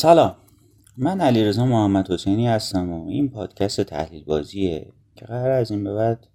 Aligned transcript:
سلام. 0.00 0.36
من 0.96 1.20
علیرضا 1.20 1.66
محمد 1.66 2.10
حسینی 2.10 2.46
هستم 2.46 2.92
و 2.92 3.08
این 3.08 3.28
پادکست 3.28 3.80
تحلیل 3.80 4.24
بازیه 4.24 4.92
که 5.16 5.24
قرار 5.24 5.50
از 5.50 5.70
این 5.70 5.84
به 5.84 5.94
بعد 5.94 6.26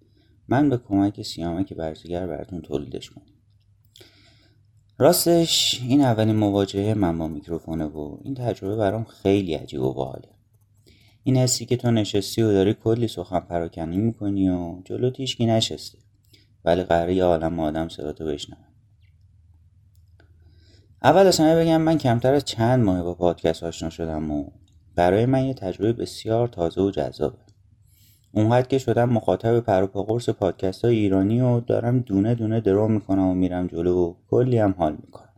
من 0.47 0.69
به 0.69 0.77
کمک 0.77 1.21
سیامک 1.21 1.73
برزگر 1.73 2.27
براتون 2.27 2.61
تولیدش 2.61 3.09
کنم. 3.09 3.25
راستش 4.97 5.81
این 5.87 6.01
اولین 6.01 6.35
مواجهه 6.35 6.93
من 6.93 7.17
با 7.17 7.27
میکروفونه 7.27 7.85
و 7.85 8.17
این 8.23 8.33
تجربه 8.33 8.75
برام 8.75 9.03
خیلی 9.03 9.53
عجیب 9.53 9.81
و 9.81 9.93
باحاله. 9.93 10.29
این 11.23 11.37
حسی 11.37 11.65
که 11.65 11.77
تو 11.77 11.91
نشستی 11.91 12.41
و 12.41 12.51
داری 12.51 12.73
کلی 12.73 13.07
سخن 13.07 13.39
پراکنی 13.39 13.97
می‌کنی 13.97 14.49
و 14.49 14.81
جلو 14.85 15.09
تیشکی 15.09 15.45
نشسته. 15.45 15.97
ولی 16.65 16.83
قراره 16.83 17.15
یه 17.15 17.23
عالم 17.23 17.59
آدم 17.59 17.89
صداتو 17.89 18.25
بشنون 18.25 18.72
اول 21.03 21.27
از 21.27 21.39
همه 21.39 21.55
بگم 21.55 21.81
من 21.81 21.97
کمتر 21.97 22.33
از 22.33 22.45
چند 22.45 22.83
ماه 22.83 23.03
با 23.03 23.13
پادکست 23.13 23.63
آشنا 23.63 23.89
شدم 23.89 24.31
و 24.31 24.45
برای 24.95 25.25
من 25.25 25.45
یه 25.45 25.53
تجربه 25.53 25.93
بسیار 25.93 26.47
تازه 26.47 26.81
و 26.81 26.91
جذابه. 26.91 27.37
اونقدر 28.31 28.67
که 28.67 28.77
شدم 28.77 29.09
مخاطب 29.09 29.59
پروپا 29.59 30.03
قرص 30.03 30.29
پادکست 30.29 30.85
های 30.85 30.95
ایرانی 30.95 31.41
و 31.41 31.59
دارم 31.59 31.99
دونه 31.99 32.35
دونه 32.35 32.59
درو 32.59 32.87
می‌کنم 32.87 33.27
و 33.27 33.33
میرم 33.33 33.67
جلو 33.67 33.97
و 33.97 34.13
کلی 34.29 34.57
هم 34.57 34.75
حال 34.77 34.97
می‌کنم. 35.01 35.29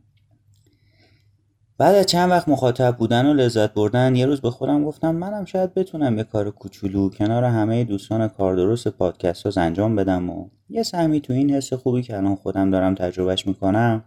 بعد 1.77 1.95
از 1.95 2.05
چند 2.05 2.31
وقت 2.31 2.49
مخاطب 2.49 2.95
بودن 2.97 3.25
و 3.25 3.33
لذت 3.33 3.73
بردن 3.73 4.15
یه 4.15 4.25
روز 4.25 4.41
به 4.41 4.51
خودم 4.51 4.83
گفتم 4.83 5.15
منم 5.15 5.45
شاید 5.45 5.73
بتونم 5.73 6.17
یه 6.17 6.23
کار 6.23 6.51
کوچولو 6.51 7.09
کنار 7.09 7.43
همه 7.43 7.83
دوستان 7.83 8.27
کار 8.27 8.55
درست 8.55 8.87
پادکست 8.87 9.57
انجام 9.57 9.95
بدم 9.95 10.29
و 10.29 10.49
یه 10.69 10.83
سهمی 10.83 11.21
تو 11.21 11.33
این 11.33 11.51
حس 11.51 11.73
خوبی 11.73 12.01
که 12.01 12.17
الان 12.17 12.35
خودم 12.35 12.71
دارم 12.71 12.95
تجربهش 12.95 13.47
می‌کنم 13.47 14.03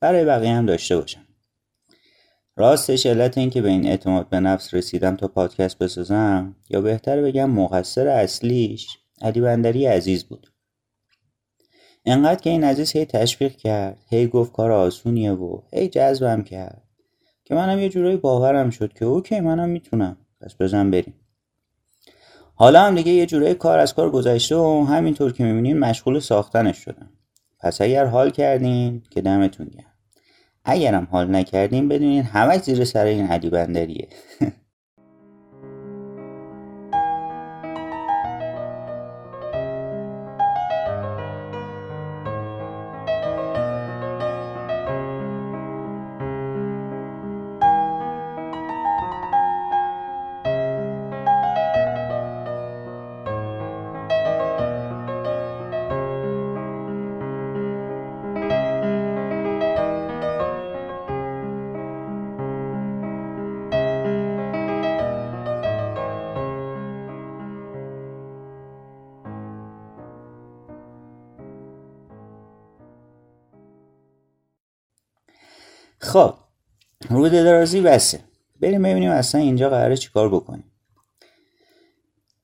برای 0.00 0.24
بقیه 0.24 0.54
هم 0.54 0.66
داشته 0.66 0.96
باشم. 0.96 1.26
راستش 2.56 3.06
علت 3.06 3.38
این 3.38 3.50
که 3.50 3.62
به 3.62 3.68
این 3.68 3.86
اعتماد 3.86 4.28
به 4.28 4.40
نفس 4.40 4.74
رسیدم 4.74 5.16
تا 5.16 5.28
پادکست 5.28 5.78
بسازم 5.78 6.56
یا 6.70 6.80
بهتر 6.80 7.22
بگم 7.22 7.50
مقصر 7.50 8.08
اصلیش 8.08 8.88
علی 9.22 9.40
بندری 9.40 9.86
عزیز 9.86 10.24
بود. 10.24 10.52
انقدر 12.04 12.40
که 12.40 12.50
این 12.50 12.64
عزیز 12.64 12.92
هی 12.92 13.04
تشویق 13.04 13.56
کرد 13.56 13.98
هی 14.08 14.26
گفت 14.26 14.52
کار 14.52 14.72
آسونیه 14.72 15.32
و 15.32 15.62
هی 15.72 15.88
جذبم 15.88 16.42
کرد 16.42 16.82
که 17.44 17.54
منم 17.54 17.78
یه 17.78 17.88
جورایی 17.88 18.16
باورم 18.16 18.70
شد 18.70 18.92
که 18.92 19.04
اوکی 19.04 19.40
منم 19.40 19.68
می‌تونم. 19.68 20.16
پس 20.40 20.54
بزن 20.60 20.90
بریم. 20.90 21.14
حالا 22.54 22.82
هم 22.82 22.94
دیگه 22.94 23.12
یه 23.12 23.26
جورایی 23.26 23.54
کار 23.54 23.78
از 23.78 23.94
کار 23.94 24.10
گذشته 24.10 24.56
و 24.56 24.84
همینطور 24.88 25.32
که 25.32 25.44
می‌بینین 25.44 25.78
مشغول 25.78 26.18
ساختنش 26.18 26.78
شدم. 26.78 27.10
پس 27.66 27.80
اگر 27.80 28.06
حال 28.06 28.30
کردین 28.30 29.02
که 29.10 29.20
دمتون 29.20 29.66
گرم. 29.66 29.92
اگرم 30.64 31.08
حال 31.10 31.34
نکردین 31.34 31.88
بدونین 31.88 32.22
همه 32.22 32.58
زیر 32.58 32.84
سر 32.84 33.04
این 33.04 33.26
علی 33.26 33.50
بندریه. 33.50 34.08
رو 77.38 77.44
درازی 77.44 77.80
بسه. 77.80 78.20
بریم 78.60 78.82
ببینیم 78.82 79.10
اصلا 79.10 79.40
اینجا 79.40 79.70
قراره 79.70 79.96
چیکار 79.96 80.28
بکنیم. 80.28 80.72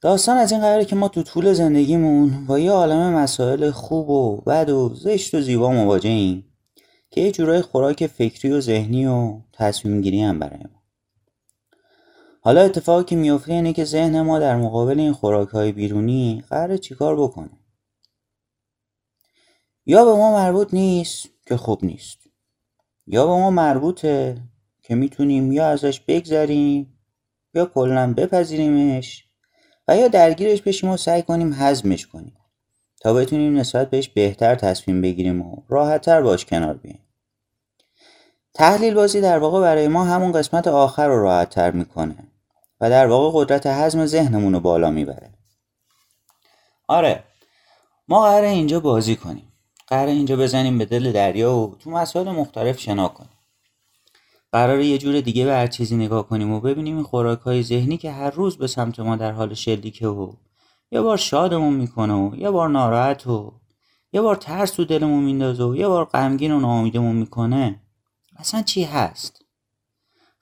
داستان 0.00 0.36
از 0.36 0.53
این 0.53 0.60
قراره 0.60 0.84
که 0.84 0.97
ما 0.97 1.08
تو 1.08 1.22
طول 1.22 1.53
زندگیمون 1.53 2.47
با 2.47 2.58
یه 2.58 2.70
عالم 2.70 3.12
مسائل 3.12 3.70
خوب 3.70 4.10
و 4.10 4.36
بد 4.36 4.70
و 4.70 4.94
زشت 4.94 5.34
و 5.34 5.41
زیبا 5.41 5.70
مواجهیم 5.70 6.52
که 7.10 7.20
یه 7.20 7.32
جورای 7.32 7.62
خوراک 7.62 8.06
فکری 8.06 8.52
و 8.52 8.60
ذهنی 8.60 9.06
و 9.06 9.41
تصمیم 9.52 10.00
گیری 10.00 10.22
هم 10.22 10.38
برای 10.38 10.58
ما. 10.58 10.82
حالا 12.41 12.60
اتفاقی 12.60 13.04
که 13.04 13.16
میفته 13.16 13.52
اینه 13.52 13.72
که 13.72 13.84
ذهن 13.84 14.20
ما 14.20 14.38
در 14.38 14.56
مقابل 14.56 15.00
این 15.00 15.12
خوراک 15.12 15.48
های 15.48 15.72
بیرونی 15.72 16.44
قراره 16.50 16.78
چیکار 16.78 17.16
بکنه؟ 17.16 17.50
یا 19.86 20.04
به 20.04 20.12
ما 20.12 20.32
مربوط 20.32 20.75
نیست 20.75 21.28
که 21.47 21.56
خوب 21.56 21.84
نیست. 21.84 22.19
یا 23.06 23.26
به 23.26 23.32
ما 23.32 23.50
مربوطه 23.50 24.42
که 24.82 24.94
می‌تونیم 24.94 25.53
یا 25.53 25.66
ازش 25.69 26.00
بگذریم 26.00 26.98
یا 27.54 27.66
کلا 27.66 28.15
بپذیریمش 28.15 29.25
و 29.88 29.97
یا 29.97 30.09
درگیرش 30.09 30.62
بشیم 30.62 30.91
و 30.91 30.97
سعی 30.97 31.22
کنیم 31.22 31.53
هضمش 31.53 32.06
کنیم 32.06 32.37
تا 33.00 33.15
بتونیم 33.15 33.56
نسبت 33.56 33.91
بهش 33.91 34.09
بهتر 34.09 34.54
تصمیم 34.54 35.00
بگیریم 35.00 35.43
و 35.43 35.62
راحتتر 35.69 36.22
باش 36.22 36.47
کنار 36.47 36.75
بیاییم 36.75 37.03
تحلیل 38.54 38.94
بازی 38.94 39.20
در 39.20 39.38
واقع 39.38 39.60
برای 39.60 39.88
ما 39.88 40.04
همون 40.04 40.32
قسمت 40.32 40.69
آخر 40.69 41.08
رو 41.08 41.23
راحتتر 41.23 41.70
می‌کنه 41.70 42.17
و 42.81 42.90
در 42.90 43.06
واقع 43.06 43.44
قدرت 43.44 43.67
هضم 43.67 44.06
ذهنمون 44.06 44.52
رو 44.52 44.61
بالا 44.61 44.90
می‌بره. 44.90 45.31
آره 46.88 47.25
ما 48.08 48.23
قراره 48.23 48.49
اینجا 48.49 48.81
بازی 48.81 49.17
کنیم. 49.17 49.52
قرار 49.87 50.06
اینجا 50.06 50.37
بزنیم 50.37 50.79
به 50.79 50.84
دل 50.84 51.12
دریا 51.12 51.56
و 51.56 51.76
تو 51.76 51.90
مسائل 51.90 52.31
مختلف 52.31 52.79
شنا 52.79 53.08
کنیم. 53.08 53.42
قرار 54.52 54.81
یه 54.81 54.99
جور 54.99 55.20
دیگه 55.20 55.44
به 55.44 55.52
هر 55.52 55.66
چیزی 55.66 55.96
نگاه 55.96 56.28
کنیم 56.28 56.50
و 56.52 56.60
ببینیم 56.60 56.96
این 56.96 57.04
خوراک 57.04 57.40
های 57.40 57.62
ذهنی 57.62 57.96
که 57.96 58.12
هر 58.12 58.31
روز 58.31 58.58
به 58.58 58.66
سمت 58.66 59.00
ما 59.00 59.16
در 59.16 59.32
حال 59.32 59.54
شلیکه 59.54 60.08
و 60.08 60.32
یه 60.90 61.00
بار 61.00 61.16
شادمون 61.16 61.75
می‌کنه 61.75 62.14
و 62.14 62.37
یه 62.37 62.50
بار 62.50 62.69
ناراحت 62.69 63.26
و 63.26 63.60
یه 64.12 64.20
بار 64.20 64.37
ترس 64.37 64.70
تو 64.70 64.84
دلمون 64.84 65.25
میندازه 65.25 65.64
و 65.64 65.76
یه 65.76 65.88
بار 65.88 66.04
غمگین 66.04 66.52
و 66.52 66.60
ناامیدمون 66.60 67.16
می‌کنه 67.16 67.81
اصلا 68.37 68.62
چی 68.62 68.84
هست؟ 68.84 69.44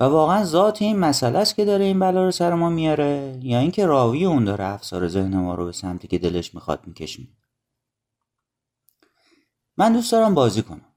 و 0.01 0.05
واقعا 0.05 0.45
ذات 0.45 0.83
این 0.83 0.99
مسئله 0.99 1.39
است 1.39 1.57
که 1.57 1.65
داره 1.65 1.85
این 1.85 2.01
بلا 2.01 2.25
رو 2.25 2.31
سر 2.31 2.55
ما 2.55 2.71
میاره 2.71 3.39
یا 3.43 3.59
اینکه 3.59 3.87
راوی 3.87 4.25
اون 4.25 4.45
داره 4.45 4.65
افسار 4.65 5.09
ذهن 5.09 5.37
ما 5.37 5.55
رو 5.55 5.65
به 5.65 5.73
سمتی 5.73 6.09
که 6.09 6.19
دلش 6.19 6.55
می‌خواد 6.55 6.81
می‌کشیم 6.87 7.37
من 9.77 9.93
دوست 9.93 10.13
دارم 10.13 10.35
بازی 10.35 10.63
کنم. 10.63 10.90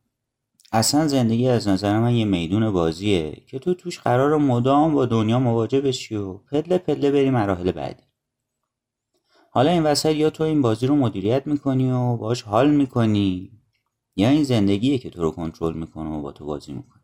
اصلا 0.75 1.07
زندگی 1.07 1.47
از 1.47 1.67
نظر 1.67 1.99
من 1.99 2.15
یه 2.15 2.25
میدون 2.25 2.71
بازیه 2.71 3.43
که 3.47 3.59
تو 3.59 3.73
توش 3.73 3.99
قرار 3.99 4.37
مدام 4.37 4.93
با 4.93 5.05
دنیا 5.05 5.39
مواجه 5.39 5.81
بشی 5.81 6.15
و 6.15 6.33
پله 6.33 6.77
پله 6.77 7.11
بری 7.11 7.29
مراحل 7.29 7.71
بعدی. 7.71 8.03
حالا 9.51 9.71
این 9.71 9.83
وسط 9.83 10.15
یا 10.15 10.29
تو 10.29 10.43
این 10.43 10.61
بازی 10.61 10.87
رو 10.87 10.95
مدیریت 10.95 11.47
می‌کنی 11.47 11.91
و 11.91 12.17
باش 12.17 12.41
حال 12.41 12.71
می‌کنی 12.71 13.51
یا 14.15 14.29
این 14.29 14.43
زندگیه 14.43 14.97
که 14.97 15.09
تو 15.09 15.21
رو 15.21 15.31
کنترل 15.31 15.73
می‌کنه 15.73 16.09
و 16.09 16.21
با 16.21 16.31
تو 16.31 16.45
بازی 16.45 16.73
می‌کنه. 16.73 17.01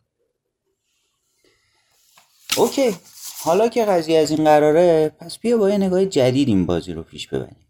اوکی 2.58 2.96
حالا 3.44 3.68
که 3.68 3.86
قضیه 3.86 4.20
از 4.20 4.32
این 4.32 4.44
قراره 4.44 5.10
پس 5.20 5.40
بیا 5.40 5.58
با 5.58 5.70
یه 5.70 5.78
نگاه 5.78 6.06
جدید 6.06 6.48
این 6.48 6.66
بازی 6.66 6.94
رو 6.94 7.04
پیش 7.04 7.28
ببریم. 7.28 7.66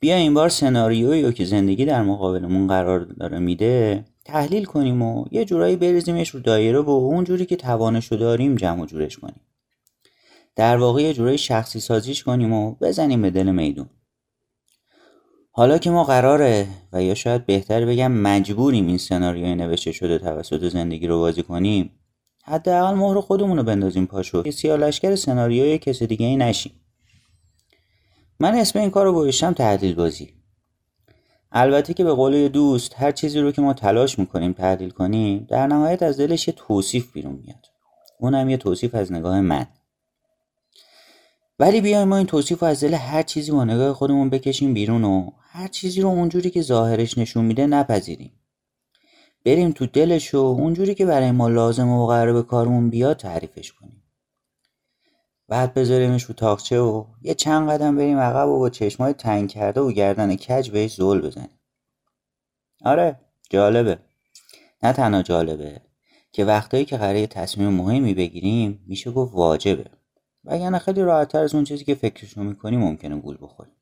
بیا 0.00 0.16
این 0.16 0.34
بار 0.34 0.48
سناریویی 0.48 1.32
که 1.32 1.44
زندگی 1.44 1.84
در 1.84 2.02
مقابلمون 2.02 2.66
قرار 2.66 3.00
داره 3.00 3.38
میده 3.38 4.04
تحلیل 4.32 4.64
کنیم 4.64 5.02
و 5.02 5.24
یه 5.30 5.44
جورایی 5.44 5.76
بریزیمش 5.76 6.28
رو 6.28 6.40
دایره 6.40 6.80
و 6.80 6.90
اون 6.90 7.24
جوری 7.24 7.46
که 7.46 7.56
توانشو 7.56 8.16
داریم 8.16 8.56
جمع 8.56 8.82
و 8.82 8.86
جورش 8.86 9.18
کنیم. 9.18 9.40
در 10.56 10.76
واقع 10.76 11.02
یه 11.02 11.14
جورایی 11.14 11.38
شخصی 11.38 11.80
سازیش 11.80 12.24
کنیم 12.24 12.52
و 12.52 12.74
بزنیم 12.74 13.22
به 13.22 13.30
دل 13.30 13.50
میدون. 13.50 13.90
حالا 15.52 15.78
که 15.78 15.90
ما 15.90 16.04
قراره 16.04 16.68
و 16.92 17.02
یا 17.02 17.14
شاید 17.14 17.46
بهتر 17.46 17.84
بگم 17.84 18.12
مجبوریم 18.12 18.86
این 18.86 18.98
سناریوی 18.98 19.54
نوشته 19.54 19.92
شده 19.92 20.18
توسط 20.18 20.68
زندگی 20.68 21.06
رو 21.06 21.18
بازی 21.18 21.42
کنیم 21.42 21.90
حداقل 22.44 22.94
مهر 22.94 23.20
خودمون 23.20 23.56
رو 23.56 23.62
بندازیم 23.62 24.06
پاشو 24.06 24.42
که 24.42 24.50
سیالشگر 24.50 25.16
سناریوی 25.16 25.78
کسی 25.78 26.06
دیگه 26.06 26.26
ای 26.26 26.36
نشیم. 26.36 26.72
من 28.40 28.54
اسم 28.54 28.78
این 28.78 28.90
کار 28.90 29.04
رو 29.04 29.12
گذاشتم 29.12 29.52
تحلیل 29.52 29.94
بازی. 29.94 30.39
البته 31.52 31.94
که 31.94 32.04
به 32.04 32.12
قول 32.12 32.48
دوست 32.48 32.94
هر 32.96 33.12
چیزی 33.12 33.40
رو 33.40 33.52
که 33.52 33.62
ما 33.62 33.74
تلاش 33.74 34.18
می‌کنیم 34.18 34.52
تحلیل 34.52 34.90
کنیم 34.90 35.46
در 35.50 35.66
نهایت 35.66 36.02
از 36.02 36.20
دلش 36.20 36.48
یه 36.48 36.54
توصیف 36.56 37.12
بیرون 37.12 37.32
میاد. 37.32 37.66
اونم 38.18 38.50
یه 38.50 38.56
توصیف 38.56 38.94
از 38.94 39.12
نگاه 39.12 39.40
من. 39.40 39.66
ولی 41.58 41.80
بیایم 41.80 42.08
ما 42.08 42.16
این 42.16 42.26
توصیف 42.26 42.60
رو 42.60 42.68
از 42.68 42.84
دل 42.84 42.94
هر 42.94 43.22
چیزی 43.22 43.52
با 43.52 43.64
نگاه 43.64 43.92
خودمون 43.92 44.30
بکشیم 44.30 44.74
بیرون 44.74 45.04
و 45.04 45.30
هر 45.40 45.68
چیزی 45.68 46.00
رو 46.00 46.08
اونجوری 46.08 46.50
که 46.50 46.62
ظاهرش 46.62 47.18
نشون 47.18 47.44
میده 47.44 47.66
نپذیریم. 47.66 48.32
بریم 49.44 49.72
تو 49.72 49.86
دلش 49.86 50.34
و 50.34 50.38
اونجوری 50.38 50.94
که 50.94 51.06
برای 51.06 51.30
ما 51.30 51.48
لازم 51.48 51.88
و 51.88 52.06
قراره 52.06 52.32
به 52.32 52.42
کارمون 52.42 52.90
بیاد 52.90 53.16
تعریفش 53.16 53.72
کنیم. 53.72 53.99
بعد 55.50 55.74
بذاریمش 55.74 56.22
رو 56.22 56.34
تاقچه 56.34 56.80
و 56.80 57.04
یه 57.22 57.34
چند 57.34 57.70
قدم 57.70 57.96
بریم 57.96 58.18
عقب 58.18 58.48
و 58.48 58.58
با 58.58 58.70
چشمای 58.70 59.12
تنگ 59.12 59.48
کرده 59.48 59.80
و 59.80 59.92
گردن 59.92 60.36
کج 60.36 60.70
بهش 60.70 60.94
زل 60.94 61.20
بزنیم. 61.20 61.60
آره 62.84 63.20
جالبه. 63.50 63.98
نه 64.82 64.92
تنها 64.92 65.22
جالبه 65.22 65.80
که 66.32 66.44
وقتایی 66.44 66.84
که 66.84 66.96
قراره 66.96 67.26
تصمیم 67.26 67.68
مهمی 67.68 68.14
بگیریم 68.14 68.84
میشه 68.86 69.10
گفت 69.10 69.34
واجبه. 69.34 69.84
وگرنه 70.44 70.78
خیلی 70.78 71.02
راحتتر 71.02 71.38
از 71.38 71.54
اون 71.54 71.64
چیزی 71.64 71.84
که 71.84 71.94
فکرشو 71.94 72.42
می‌کنی 72.42 72.76
ممکنه 72.76 73.16
گول 73.16 73.38
بخوریم 73.40 73.74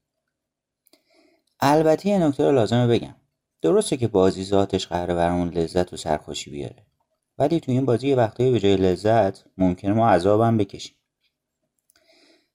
البته 1.60 2.08
یه 2.08 2.18
نکته 2.18 2.44
رو 2.44 2.52
لازمه 2.52 2.86
بگم. 2.86 3.14
درسته 3.62 3.96
که 3.96 4.08
بازی 4.08 4.44
ذاتش 4.44 4.86
قراره 4.86 5.14
برامون 5.14 5.48
لذت 5.48 5.92
و 5.92 5.96
سرخوشی 5.96 6.50
بیاره. 6.50 6.86
ولی 7.38 7.60
تو 7.60 7.72
این 7.72 7.84
بازی 7.84 8.08
یه 8.08 8.16
وقتایی 8.16 8.52
به 8.52 8.60
جای 8.60 8.76
لذت 8.76 9.44
ممکنه 9.58 9.92
ما 9.92 10.08
عذابم 10.08 10.56
بکشیم. 10.56 10.97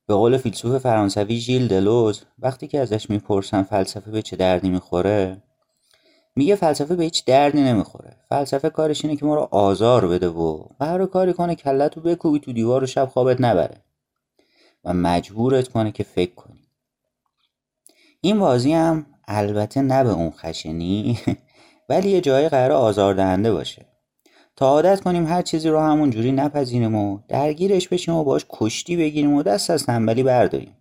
به 0.07 0.13
قول 0.13 0.37
فیلسوف 0.37 0.77
فرانسوی 0.81 1.37
ژیل 1.37 1.67
دلوز 1.67 2.21
وقتی 2.39 2.67
که 2.67 2.79
ازش 2.79 3.09
می‌پرسن 3.09 3.63
فلسفه 3.63 4.11
به 4.11 4.21
چه 4.21 4.35
دردی 4.35 4.69
می‌خوره 4.69 5.43
میگه 6.35 6.55
فلسفه 6.55 6.95
به 6.95 7.03
هیچ 7.03 7.25
دردی 7.25 7.61
نمی‌خوره. 7.61 8.17
فلسفه 8.29 8.69
کارش 8.69 9.05
اینه 9.05 9.17
که 9.17 9.25
ما 9.25 9.35
رو 9.35 9.47
آزار 9.51 10.07
بده 10.07 10.29
و 10.29 10.65
هر 10.81 11.05
کاری 11.05 11.33
کنه 11.33 11.55
کلتو 11.55 12.01
بکوبی 12.01 12.39
تو 12.39 12.53
دیوار 12.53 12.83
و 12.83 12.87
شب 12.87 13.05
خوابت 13.05 13.41
نبره 13.41 13.81
و 14.83 14.93
مجبورت 14.93 15.67
کنه 15.67 15.91
که 15.91 16.03
فکر 16.03 16.35
کنی. 16.35 16.67
این 18.21 18.39
بازی 18.39 18.73
هم 18.73 19.05
البته 19.27 19.81
نه 19.81 20.03
به 20.03 20.09
اون 20.09 20.31
خشنی 20.31 21.19
ولی 21.89 22.09
یه 22.09 22.21
جایی 22.21 22.49
قرار 22.49 22.71
آزاردهنده 22.71 23.53
باشه. 23.53 23.92
تا 24.55 24.67
عادت 24.67 25.01
کنیم 25.01 25.27
هر 25.27 25.41
چیزی 25.41 25.69
رو 25.69 25.79
همون 25.79 26.09
جوری 26.09 26.31
و 26.31 27.19
درگیرش 27.27 27.87
بشیم 27.87 28.13
و 28.13 28.23
باش 28.23 28.45
کشتی 28.49 28.97
بگیریم 28.97 29.33
و 29.33 29.43
دست 29.43 29.69
از 29.69 29.85
تنبلی 29.85 30.23
برداریم 30.23 30.77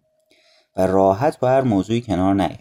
و 0.77 0.87
راحت 0.87 1.41
با 1.41 1.49
هر 1.49 1.61
موضوعی 1.61 2.01
کنار 2.01 2.35
نیاییم 2.35 2.59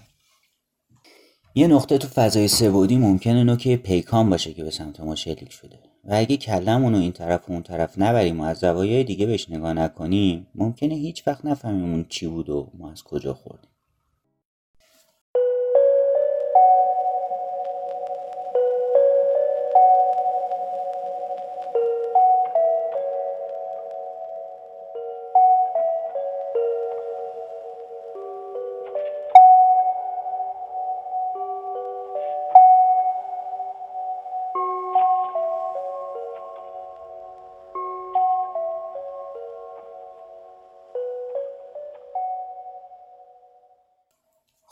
یه 1.55 1.67
نقطه 1.67 1.97
تو 1.97 2.07
فضای 2.07 2.47
سبودی 2.47 2.97
ممکنه 2.97 3.43
نوکه 3.43 3.77
پیکان 3.77 4.29
باشه 4.29 4.53
که 4.53 4.63
به 4.63 4.71
سمت 4.71 4.99
ما 4.99 5.15
شلیک 5.15 5.51
شده. 5.51 5.79
و 6.03 6.13
اگه 6.15 6.37
کلمون 6.37 6.93
رو 6.93 6.99
این 6.99 7.11
طرف 7.11 7.49
و 7.49 7.53
اون 7.53 7.63
طرف 7.63 7.93
نبریم 7.97 8.39
و 8.39 8.43
از 8.43 8.57
زوایای 8.57 9.03
دیگه 9.03 9.25
بهش 9.25 9.49
نگاه 9.49 9.73
نکنیم 9.73 10.47
ممکنه 10.55 10.95
هیچ 10.95 11.27
وقت 11.27 11.45
نفهمیم 11.45 11.91
اون 11.91 12.05
چی 12.09 12.27
بود 12.27 12.49
و 12.49 12.71
ما 12.77 12.91
از 12.91 13.03
کجا 13.03 13.33
خوردیم. 13.33 13.70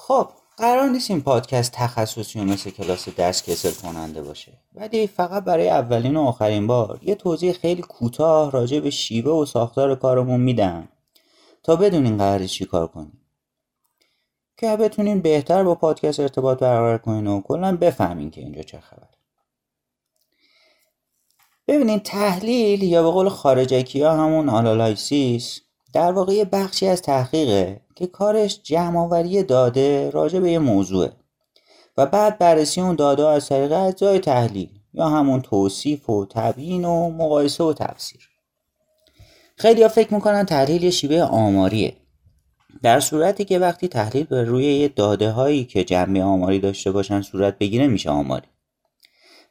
خب 0.10 0.30
قرار 0.58 0.90
نیست 0.90 1.12
این 1.12 1.22
پادکست 1.22 1.72
تخصصی 1.72 2.40
و 2.40 2.44
مثل 2.44 2.70
کلاس 2.70 3.10
درس 3.10 3.50
کسل 3.50 3.72
کننده 3.72 4.22
باشه. 4.22 4.52
ولی 4.74 5.08
فقط 5.08 5.44
برای 5.44 5.70
اولین 5.70 6.18
و 6.18 6.22
آخرین 6.22 6.68
بار 6.68 7.00
یه 7.02 7.16
توضیح 7.16 7.52
خیلی 7.52 7.82
کوتاه 7.82 8.52
راجع 8.52 8.80
به 8.80 8.90
شیوه 8.90 9.32
و 9.32 9.46
ساختار 9.46 9.96
کارمون 9.96 10.40
میدم 10.40 10.90
تا 11.64 11.76
بدونین 11.76 12.18
قراره 12.18 12.48
چی 12.48 12.66
کار 12.66 12.88
کنیم. 12.88 13.22
که 14.58 14.78
بتونین 14.78 15.22
بهتر 15.22 15.64
با 15.64 15.76
پادکست 15.76 16.20
ارتباط 16.20 16.60
برقرار 16.60 16.98
کنین 16.98 17.28
و 17.28 17.42
کلا 17.42 17.78
بفهمین 17.78 18.32
که 18.32 18.42
اینجا 18.42 18.62
چه 18.62 18.80
خبر 18.80 19.10
ببینین 21.68 22.00
تحلیل 22.00 22.84
یا 22.84 23.04
به 23.04 23.10
قول 23.10 23.30
خارجکی 23.30 24.02
ها 24.02 24.12
همون 24.14 24.50
analysis 24.50 25.62
در 25.94 26.12
واقع 26.12 26.44
بخشی 26.44 26.88
از 26.88 27.02
تحقیقه 27.02 27.82
که 27.96 28.08
کارش 28.08 28.60
جمع 28.64 29.44
داده 29.44 30.10
راجع 30.10 30.40
به 30.40 30.52
یه 30.52 30.60
موضوعه 30.60 31.12
و 31.98 32.06
بعد 32.06 32.38
بررسی 32.38 32.82
اون 32.82 32.96
داده 32.96 33.28
از 33.28 33.50
طریق 33.50 33.72
اجزای 33.72 34.20
تحلیل 34.20 34.70
یا 34.94 35.10
همون 35.10 35.42
توصیف 35.42 36.10
و 36.10 36.26
تبیین 36.26 36.86
و 36.86 37.10
مقایسه 37.10 37.64
و 37.64 37.74
تفسیر. 37.74 38.30
خیلی 39.56 39.84
ها 39.84 39.88
فکر 39.88 40.14
می‌کنن 40.14 40.46
تحلیل 40.46 40.84
یه 40.84 40.90
شیوه 40.90 41.22
آماریه. 41.22 41.94
در 42.84 43.00
صورتی 43.00 43.46
که 43.46 43.60
وقتی 43.60 43.88
تحلیل 43.88 44.24
به 44.24 44.44
روی 44.44 44.66
یه 44.66 44.88
داده 44.88 45.32
هایی 45.32 45.66
که 45.66 45.84
جنبه 45.84 46.24
آماری 46.24 46.60
داشته 46.60 46.92
باشن 46.92 47.22
صورت 47.22 47.58
بگیره 47.58 47.88
میشه 47.88 48.10
آماری. 48.10 48.48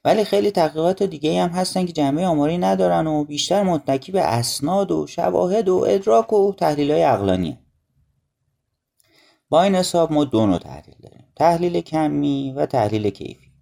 ولی 0.08 0.24
خیلی 0.24 0.50
تحقیقات 0.50 1.02
دیگه 1.02 1.42
هم 1.42 1.48
هستن 1.48 1.86
که 1.86 1.92
جنبه 1.92 2.26
آماری 2.26 2.58
ندارن 2.58 3.06
و 3.06 3.24
بیشتر 3.24 3.62
متکی 3.62 4.12
به 4.12 4.20
اسناد 4.22 4.90
و 4.90 5.06
شواهد 5.06 5.68
و 5.68 5.84
ادراک 5.88 6.32
و 6.32 6.52
تحلیل 6.52 6.90
های 6.90 7.02
عقلانیه. 7.02 7.58
با 9.48 9.62
این 9.62 9.74
حساب 9.74 10.12
ما 10.12 10.24
دو 10.24 10.46
نوع 10.46 10.58
تحلیل 10.58 10.94
داریم. 11.02 11.24
تحلیل 11.36 11.80
کمی 11.80 12.52
و 12.56 12.66
تحلیل 12.66 13.10
کیفی. 13.10 13.52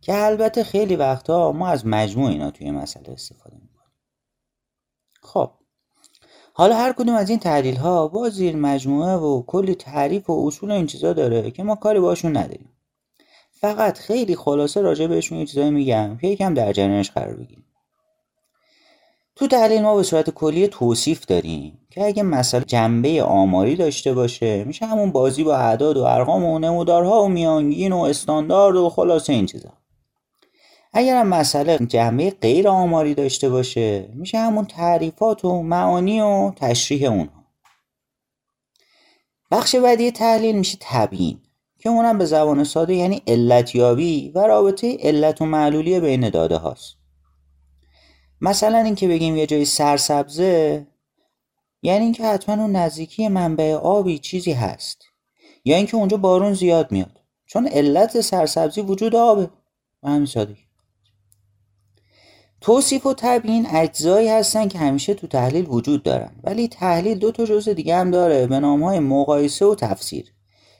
که 0.00 0.24
البته 0.24 0.64
خیلی 0.64 0.96
وقتها 0.96 1.52
ما 1.52 1.68
از 1.68 1.86
مجموع 1.86 2.30
اینا 2.30 2.50
توی 2.50 2.70
مسئله 2.70 3.12
استفاده 3.12 3.56
می‌کنیم. 3.56 3.92
خب. 5.22 5.50
حالا 6.52 6.76
هر 6.76 6.92
کدوم 6.92 7.14
از 7.14 7.30
این 7.30 7.38
تحلیل 7.38 7.76
ها 7.76 8.08
با 8.08 8.28
زیر 8.28 8.56
مجموعه 8.56 9.14
و 9.14 9.42
کلی 9.46 9.74
تعریف 9.74 10.30
و 10.30 10.46
اصول 10.46 10.70
و 10.70 10.74
این 10.74 10.86
چیزا 10.86 11.12
داره 11.12 11.50
که 11.50 11.62
ما 11.62 11.74
کاری 11.74 12.00
باشون 12.00 12.36
نداریم. 12.36 12.77
فقط 13.60 13.98
خیلی 13.98 14.36
خلاصه 14.36 14.80
راجع 14.80 15.06
بهشون 15.06 15.38
یه 15.38 15.46
چیزایی 15.46 15.70
میگم 15.70 16.18
که 16.20 16.26
یکم 16.26 16.54
در 16.54 16.72
جریانش 16.72 17.10
قرار 17.10 17.34
بگیریم. 17.34 17.64
تو 19.36 19.46
تحلیل 19.46 19.82
ما 19.82 19.96
به 19.96 20.02
صورت 20.02 20.30
کلی 20.30 20.68
توصیف 20.68 21.26
داریم 21.26 21.78
که 21.90 22.04
اگه 22.04 22.22
مسئله 22.22 22.64
جنبه 22.64 23.22
آماری 23.22 23.76
داشته 23.76 24.14
باشه 24.14 24.64
میشه 24.64 24.86
همون 24.86 25.12
بازی 25.12 25.44
با 25.44 25.56
اعداد 25.56 25.96
و 25.96 26.02
ارقام 26.02 26.44
و 26.44 26.58
نمودارها 26.58 27.24
و 27.24 27.28
میانگین 27.28 27.92
و 27.92 27.98
استاندارد 27.98 28.76
و 28.76 28.88
خلاصه 28.88 29.32
این 29.32 29.46
چیزا. 29.46 29.72
اگر 30.92 31.20
هم 31.20 31.28
مسئله 31.28 31.78
جنبه 31.78 32.30
غیر 32.30 32.68
آماری 32.68 33.14
داشته 33.14 33.48
باشه 33.48 34.08
میشه 34.14 34.38
همون 34.38 34.64
تعریفات 34.64 35.44
و 35.44 35.62
معانی 35.62 36.20
و 36.20 36.52
تشریح 36.56 37.10
اونها. 37.10 37.44
بخش 39.50 39.74
بعدی 39.74 40.10
تحلیل 40.10 40.58
میشه 40.58 40.78
تبیین. 40.80 41.40
که 41.88 41.92
اونم 41.92 42.18
به 42.18 42.24
زبان 42.24 42.64
ساده 42.64 42.94
یعنی 42.94 43.22
علتیابی 43.26 44.32
و 44.34 44.38
رابطه 44.38 44.96
علت 45.00 45.42
و 45.42 45.44
معلولی 45.44 46.00
بین 46.00 46.30
داده 46.30 46.56
هاست. 46.56 46.96
مثلا 48.40 48.78
اینکه 48.78 49.08
بگیم 49.08 49.36
یه 49.36 49.46
جای 49.46 49.64
سرسبزه 49.64 50.86
یعنی 51.82 52.04
اینکه 52.04 52.24
حتما 52.24 52.62
اون 52.62 52.76
نزدیکی 52.76 53.28
منبع 53.28 53.74
آبی 53.74 54.18
چیزی 54.18 54.52
هست. 54.52 54.98
یا 55.64 55.76
اینکه 55.76 55.96
اونجا 55.96 56.16
بارون 56.16 56.54
زیاد 56.54 56.92
میاد. 56.92 57.20
چون 57.46 57.68
علت 57.68 58.20
سرسبزی 58.20 58.80
وجود 58.80 59.16
آبه. 59.16 59.50
و 60.02 60.08
همین 60.08 60.26
سادگی. 60.26 60.64
توصیف 62.60 63.06
و 63.06 63.14
تبیین 63.14 63.66
اجزایی 63.70 64.28
هستن 64.28 64.68
که 64.68 64.78
همیشه 64.78 65.14
تو 65.14 65.26
تحلیل 65.26 65.66
وجود 65.68 66.02
دارن. 66.02 66.40
ولی 66.44 66.68
تحلیل 66.68 67.18
دو 67.18 67.32
تا 67.32 67.44
جزء 67.44 67.72
دیگه 67.72 67.96
هم 67.96 68.10
داره 68.10 68.46
به 68.46 68.60
نام 68.60 68.82
های 68.82 68.98
مقایسه 68.98 69.66
و 69.66 69.74
تفسیر. 69.74 70.37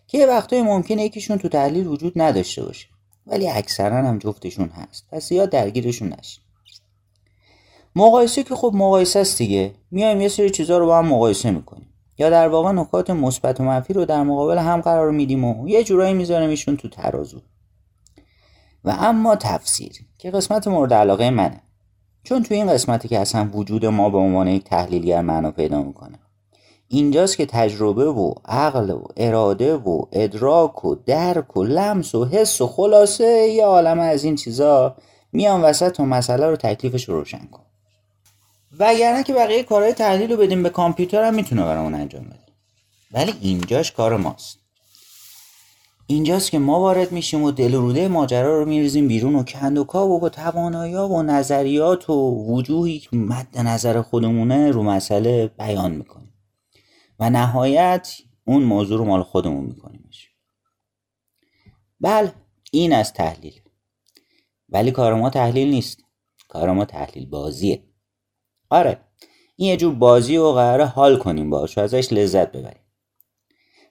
که 0.08 0.18
یه 0.18 0.26
وقتای 0.26 0.62
ممکنه 0.62 1.04
یکیشون 1.04 1.38
تو 1.38 1.48
تحلیل 1.48 1.86
وجود 1.86 2.12
نداشته 2.16 2.64
باشه. 2.64 2.88
ولی 3.26 3.48
اکثرا 3.48 3.96
هم 3.96 4.18
جفتشون 4.18 4.68
هست. 4.68 5.06
پس 5.12 5.28
زیاد 5.28 5.50
درگیرشون 5.50 6.14
نشید 6.18 6.42
مقایسه 7.96 8.42
که 8.42 8.54
خب 8.54 8.72
مقایسه 8.74 9.18
است 9.18 9.38
دیگه. 9.38 9.74
میایم 9.90 10.20
یه 10.20 10.28
سری 10.28 10.50
چیزا 10.50 10.78
رو 10.78 10.86
با 10.86 10.98
هم 10.98 11.06
مقایسه 11.06 11.50
می‌کنیم. 11.50 11.88
یا 12.18 12.30
در 12.30 12.48
واقع 12.48 12.72
نکات 12.72 13.10
مثبت 13.10 13.60
و 13.60 13.64
منفی 13.64 13.92
رو 13.92 14.04
در 14.04 14.22
مقابل 14.22 14.58
هم 14.58 14.80
قرار 14.80 15.10
میدیم 15.10 15.44
و 15.44 15.68
یه 15.68 15.84
جورایی 15.84 16.14
میذاریمشون 16.14 16.76
تو 16.76 16.88
ترازو. 16.88 17.40
و 18.84 18.90
اما 18.98 19.36
تفسیر 19.36 19.92
که 20.18 20.30
قسمت 20.30 20.68
مورد 20.68 20.94
علاقه 20.94 21.30
منه. 21.30 21.62
چون 22.22 22.42
تو 22.42 22.54
این 22.54 22.72
قسمتی 22.72 23.08
که 23.08 23.18
اصلا 23.18 23.50
وجود 23.52 23.86
ما 23.86 24.10
به 24.10 24.18
عنوان 24.18 24.48
یک 24.48 24.64
تحلیلگر 24.64 25.20
معنا 25.20 25.50
پیدا 25.50 25.82
می‌کنه. 25.82 26.18
اینجاست 26.88 27.36
که 27.36 27.46
تجربه 27.46 28.06
و 28.06 28.34
عقل 28.44 28.90
و 28.90 29.02
اراده 29.16 29.74
و 29.74 30.02
ادراک 30.12 30.84
و 30.84 30.94
درک 30.94 31.56
و 31.56 31.64
لمس 31.64 32.14
و 32.14 32.24
حس 32.24 32.60
و 32.60 32.66
خلاصه 32.66 33.24
یه 33.24 33.64
عالم 33.64 34.00
از 34.00 34.24
این 34.24 34.36
چیزا. 34.36 34.96
میان 35.32 35.60
وسط 35.60 36.00
و 36.00 36.04
مسئله 36.04 36.46
رو 36.46 36.56
تکلیفش 36.56 37.08
رو 37.08 37.14
روشن 37.14 37.46
کن. 37.52 37.62
وگرنه 38.78 39.22
که 39.22 39.34
بقیه 39.34 39.62
کارهای 39.62 39.92
تحلیل 39.92 40.32
رو 40.32 40.36
بدیم 40.36 40.62
به 40.62 40.70
کامپیوتر 40.70 41.24
هم 41.24 41.34
می‌تونه 41.34 41.64
برامون 41.64 41.94
انجام 41.94 42.24
بده. 42.24 42.38
ولی 43.12 43.34
اینجاش 43.40 43.92
کار 43.92 44.16
ماست. 44.16 44.58
اینجاست 46.06 46.50
که 46.50 46.58
ما 46.58 46.80
وارد 46.80 47.12
میشیم 47.12 47.42
و 47.42 47.50
دل 47.50 47.74
روده 47.74 48.08
ماجرا 48.08 48.58
رو 48.58 48.64
میریزیم 48.64 49.08
بیرون 49.08 49.34
و 49.34 49.42
کندوکاو 49.42 50.24
و 50.24 50.28
توانایی 50.28 50.94
و 50.94 51.22
نظریات 51.22 52.10
و 52.10 52.44
وجوهی 52.48 52.98
که 52.98 53.16
مد 53.16 53.58
نظر 53.58 54.02
خودمونه 54.02 54.70
رو 54.70 54.82
مسئله 54.82 55.50
بیان 55.58 55.90
می‌کنیم. 55.90 56.17
و 57.18 57.30
نهایت 57.30 58.16
اون 58.44 58.62
موضوع 58.62 58.98
رو 58.98 59.04
مال 59.04 59.22
خودمون 59.22 59.64
میکنیمش. 59.64 60.28
بله 62.00 62.32
این 62.72 62.92
از 62.92 63.12
تحلیل. 63.12 63.60
ولی 64.68 64.90
کار 64.90 65.14
ما 65.14 65.30
تحلیل 65.30 65.68
نیست. 65.68 66.04
کار 66.48 66.72
ما 66.72 66.84
تحلیل 66.84 67.26
بازیه. 67.26 67.82
آره 68.70 69.00
این 69.56 69.68
یه 69.68 69.76
جور 69.76 69.94
بازی 69.94 70.36
و 70.36 70.52
قراره 70.52 70.84
حال 70.84 71.18
کنیم 71.18 71.50
باش 71.50 71.78
و 71.78 71.80
ازش 71.80 72.12
لذت 72.12 72.52
ببریم. 72.52 72.84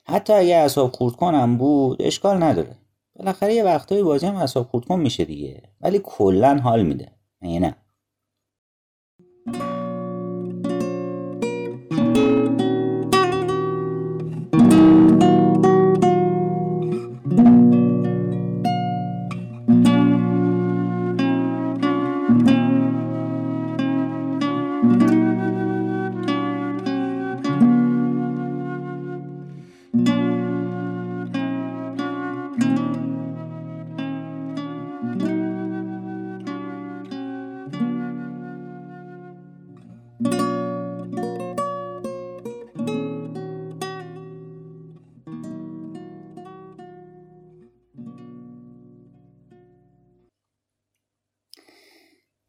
حتی 0.06 0.34
اگه 0.34 0.56
اصاب 0.56 0.92
خورد 0.92 1.16
کنم 1.16 1.58
بود 1.58 2.02
اشکال 2.02 2.44
نداره. 2.44 2.78
بالاخره 3.16 3.54
یه 3.54 3.64
وقتایی 3.64 4.04
بازی 4.04 4.26
هم 4.26 4.36
اصاب 4.36 4.68
خورد 4.68 4.86
کن 4.86 5.00
میشه 5.00 5.26
دیگه. 5.26 5.64
ولی 5.82 6.02
کلا 6.04 6.58
حال 6.58 6.84
میده. 6.84 7.12
نه. 7.42 7.76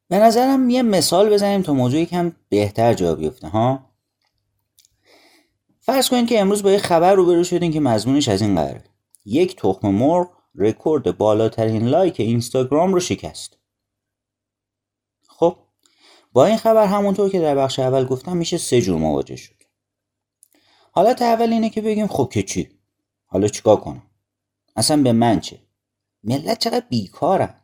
به 0.08 0.18
نظرم 0.18 0.70
یه 0.70 0.82
مثال 0.82 1.30
بزنیم 1.30 1.62
تا 1.62 1.72
موضوعی 1.72 2.06
کم 2.06 2.36
بهتر 2.48 2.94
جا 2.94 3.14
بیفته 3.14 3.48
ها؟ 3.48 3.88
فرض 5.80 6.08
کنید 6.08 6.28
که 6.28 6.40
امروز 6.40 6.62
با 6.62 6.70
یه 6.70 6.78
خبر 6.78 7.14
روبرو 7.14 7.44
شدین 7.44 7.72
که 7.72 7.80
مضمونش 7.80 8.28
از 8.28 8.42
این 8.42 8.54
قراره. 8.54 8.84
یک 9.24 9.56
تخم 9.56 9.88
مرغ 9.88 10.30
رکورد 10.54 11.18
بالاترین 11.18 11.88
لایک 11.88 12.20
اینستاگرام 12.20 12.94
رو 12.94 13.00
شکست. 13.00 13.58
خب 15.28 15.56
با 16.32 16.46
این 16.46 16.56
خبر 16.56 16.86
همونطور 16.86 17.30
که 17.30 17.40
در 17.40 17.54
بخش 17.54 17.78
اول 17.78 18.04
گفتم 18.04 18.36
میشه 18.36 18.58
سه 18.58 18.80
جور 18.80 18.98
مواجه 18.98 19.36
شد. 19.36 19.54
حالت 20.92 21.22
اول 21.22 21.52
اینه 21.52 21.70
که 21.70 21.80
بگیم 21.80 22.06
خب 22.06 22.28
که 22.32 22.42
چی؟ 22.42 22.68
حالا 23.26 23.48
چیکار 23.48 23.76
کنم؟ 23.76 24.02
اصلا 24.76 25.02
به 25.02 25.12
من 25.12 25.40
چه؟ 25.40 25.58
ملت 26.24 26.58
چقدر 26.58 26.86
بیکارن؟ 26.88 27.54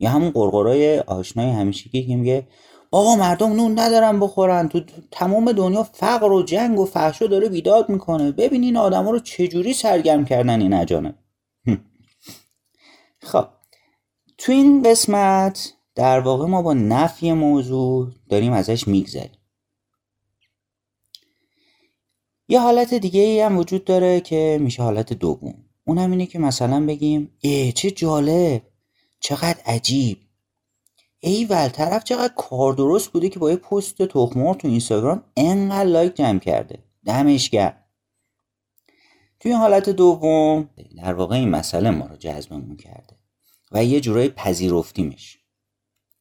یا 0.00 0.10
همون 0.10 0.30
قرقرای 0.30 0.98
آشنای 0.98 1.50
همیشگی 1.50 2.06
که 2.06 2.16
میگه 2.16 2.46
آقا 2.90 3.16
مردم 3.16 3.52
نون 3.52 3.78
ندارن 3.78 4.20
بخورن 4.20 4.68
تو 4.68 4.80
تمام 5.10 5.52
دنیا 5.52 5.82
فقر 5.82 6.32
و 6.32 6.42
جنگ 6.42 6.78
و 6.78 6.84
فحشو 6.84 7.26
داره 7.26 7.48
بیداد 7.48 7.88
می‌کنه. 7.88 8.32
ببین 8.32 8.62
این 8.62 8.76
آدما 8.76 9.10
رو 9.10 9.18
چجوری 9.18 9.74
سرگرم 9.74 10.24
کردن 10.24 10.60
این 10.60 10.72
اجانب؟ 10.72 11.14
خب 13.30 13.46
تو 14.38 14.52
این 14.52 14.82
قسمت 14.82 15.72
در 15.94 16.20
واقع 16.20 16.46
ما 16.46 16.62
با 16.62 16.74
نفی 16.74 17.32
موضوع 17.32 18.08
داریم 18.28 18.52
ازش 18.52 18.88
میگذریم. 18.88 19.38
یه 22.48 22.60
حالت 22.60 22.94
دیگه 22.94 23.20
ای 23.20 23.40
هم 23.40 23.58
وجود 23.58 23.84
داره 23.84 24.20
که 24.20 24.58
میشه 24.60 24.82
حالت 24.82 25.12
دوم. 25.12 25.54
اونم 25.84 26.10
اینه 26.10 26.26
که 26.26 26.38
مثلا 26.38 26.86
بگیم 26.86 27.32
ای 27.40 27.72
چه 27.72 27.90
جالب! 27.90 28.62
چقدر 29.20 29.60
عجیب. 29.66 30.18
ایول 31.20 31.68
طرف 31.68 32.04
چقدر 32.04 32.34
کار 32.36 32.72
درست 32.72 33.12
بوده 33.12 33.28
که 33.28 33.38
با 33.38 33.50
یه 33.50 33.56
پست 33.56 34.02
تخمار 34.02 34.54
تو 34.54 34.68
اینستاگرام 34.68 35.24
انقدر 35.36 35.84
لایک 35.84 36.16
جمع 36.16 36.38
کرده. 36.38 36.78
دمش 37.04 37.50
گرم. 37.50 37.84
توی 39.40 39.52
حالت 39.52 39.90
دوم 39.90 40.70
در 40.96 41.14
واقع 41.14 41.36
این 41.36 41.48
مسئله 41.48 41.90
ما 41.90 42.06
رو 42.06 42.16
جذبمون 42.16 42.76
کرده 42.76 43.16
و 43.72 43.84
یه 43.84 44.00
جورایی 44.00 44.28
پذیرفتیمش. 44.28 45.38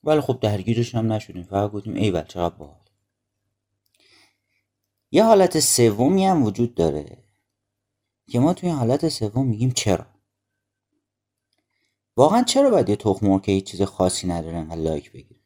ولی 0.04 0.22
خب 0.22 0.40
درگیرش 0.40 0.96
هم 0.96 1.14
نشدیم. 1.14 1.44
فقط 1.44 1.72
گفتیم 1.72 1.94
ایول 1.94 2.24
چقدر 2.24 2.56
باحال. 2.56 2.76
یه 5.12 5.24
حالت 5.24 5.60
سومی 5.60 6.26
هم 6.26 6.44
وجود 6.44 6.76
داره 6.76 7.18
که 8.32 8.40
ما 8.40 8.54
توی 8.54 8.70
حالت 8.70 9.10
سوم 9.10 9.48
میگیم 9.48 9.72
چرا؟ 9.72 10.06
واقعا 12.20 12.44
چرا 12.44 12.70
باید 12.70 12.90
یه 12.90 12.96
تخم 12.96 13.40
که 13.40 13.52
هیچ 13.52 13.72
چیز 13.72 13.82
خاصی 13.82 14.28
نداره 14.28 14.58
انقدر 14.58 14.82
لایک 14.82 15.12
بگیره؟ 15.12 15.42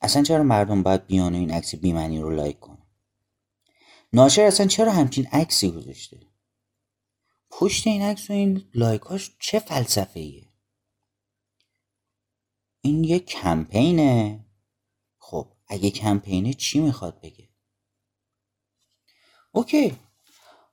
اصلا 0.00 0.22
چرا 0.22 0.42
مردم 0.42 0.82
باید 0.82 1.06
بیان 1.06 1.34
این 1.34 1.50
عکس 1.50 1.74
بی‌معنی 1.74 2.20
رو 2.20 2.30
لایک 2.30 2.60
کنن؟ 2.60 2.86
ناشر 4.12 4.42
اصلا 4.42 4.66
چرا 4.66 4.92
همچین 4.92 5.26
عکسی 5.26 5.70
گذاشته؟ 5.70 6.20
پشت 7.50 7.86
این 7.86 8.02
عکس 8.02 8.30
و 8.30 8.32
این 8.32 8.70
لایکاش 8.74 9.36
چه 9.40 9.58
فلسفه 9.58 10.20
ایه 10.20 10.48
این 12.80 13.04
یه 13.04 13.18
کمپینه. 13.18 14.44
خب 15.18 15.52
اگه 15.68 15.90
کمپینه 15.90 16.52
چی 16.52 16.80
می‌خواد 16.80 17.20
بگه؟ 17.20 17.48
OK. 19.52 19.98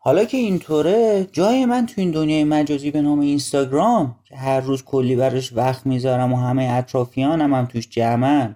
حالا 0.07 0.25
که 0.25 0.37
اینطوره 0.37 1.27
جای 1.31 1.65
من 1.65 1.85
تو 1.85 1.93
این 1.97 2.11
دنیای 2.11 2.43
مجازی 2.43 2.91
به 2.91 3.01
نام 3.01 3.19
اینستاگرام 3.19 4.19
که 4.25 4.35
هر 4.35 4.59
روز 4.59 4.83
کلی 4.83 5.15
براش 5.15 5.53
وقت 5.53 5.85
می‌ذارم 5.85 6.33
و 6.33 6.37
همه 6.37 6.63
اطرافیانم 6.63 7.53
هم 7.53 7.65
توش 7.65 7.89
جمعن 7.89 8.55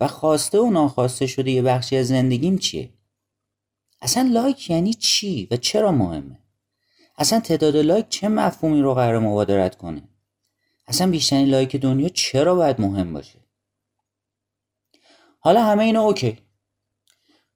و 0.00 0.08
خواسته 0.08 0.58
و 0.58 0.70
ناخواسته 0.70 1.26
شده 1.26 1.50
یه 1.50 1.62
بخشی 1.62 1.96
از 1.96 2.08
زندگیم 2.08 2.58
چیه؟ 2.58 2.90
اصلا 4.02 4.28
لایک 4.32 4.70
یعنی 4.70 4.94
چی 4.94 5.48
و 5.50 5.56
چرا 5.56 5.92
مهمه؟ 5.92 6.38
اصلا 7.18 7.40
تعداد 7.40 7.76
لایک 7.76 8.08
چه 8.08 8.28
مفهومی 8.28 8.80
رو 8.80 8.94
قرار 8.94 9.18
مبادرت 9.18 9.76
کنه؟ 9.76 10.02
اصلا 10.86 11.10
بیشترین 11.10 11.48
لایک 11.48 11.76
دنیا 11.76 12.08
چرا 12.08 12.54
باید 12.54 12.80
مهم 12.80 13.12
باشه؟ 13.12 13.38
حالا 15.40 15.64
همه 15.64 15.84
اینا 15.84 16.02
OK. 16.02 16.38